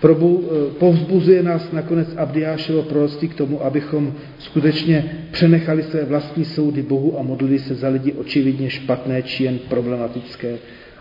Probu, 0.00 0.50
eh, 0.50 0.74
povzbuzuje 0.78 1.42
nás 1.42 1.72
nakonec 1.72 2.16
Abdiášovo 2.16 2.82
proroctví 2.82 3.28
k 3.28 3.34
tomu, 3.34 3.64
abychom 3.64 4.14
skutečně 4.38 5.26
přenechali 5.30 5.82
své 5.82 6.04
vlastní 6.04 6.44
soudy 6.44 6.82
Bohu 6.82 7.18
a 7.18 7.22
modlili 7.22 7.58
se 7.58 7.74
za 7.74 7.88
lidi 7.88 8.12
očividně 8.12 8.70
špatné 8.70 9.22
či 9.22 9.44
jen 9.44 9.58
problematické 9.58 10.58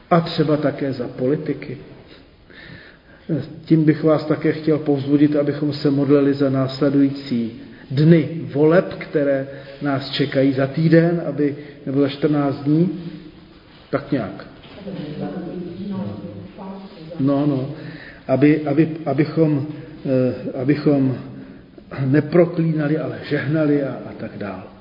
a 0.09 0.21
třeba 0.21 0.57
také 0.57 0.93
za 0.93 1.07
politiky. 1.07 1.77
Tím 3.65 3.83
bych 3.83 4.03
vás 4.03 4.25
také 4.25 4.51
chtěl 4.51 4.77
povzbudit, 4.77 5.35
abychom 5.35 5.73
se 5.73 5.91
modlili 5.91 6.33
za 6.33 6.49
následující 6.49 7.66
dny 7.91 8.29
voleb, 8.53 8.93
které 8.93 9.47
nás 9.81 10.09
čekají 10.09 10.53
za 10.53 10.67
týden, 10.67 11.21
aby, 11.25 11.55
nebo 11.85 12.01
za 12.01 12.09
14 12.09 12.63
dní, 12.63 12.99
tak 13.89 14.11
nějak. 14.11 14.47
No, 17.19 17.45
no, 17.45 17.69
aby, 18.27 18.67
aby, 18.67 18.89
abychom, 19.05 19.67
eh, 20.05 20.59
abychom 20.61 21.17
neproklínali, 22.05 22.97
ale 22.97 23.19
žehnali 23.29 23.83
a, 23.83 23.93
a 23.93 24.11
tak 24.19 24.37
dále. 24.37 24.76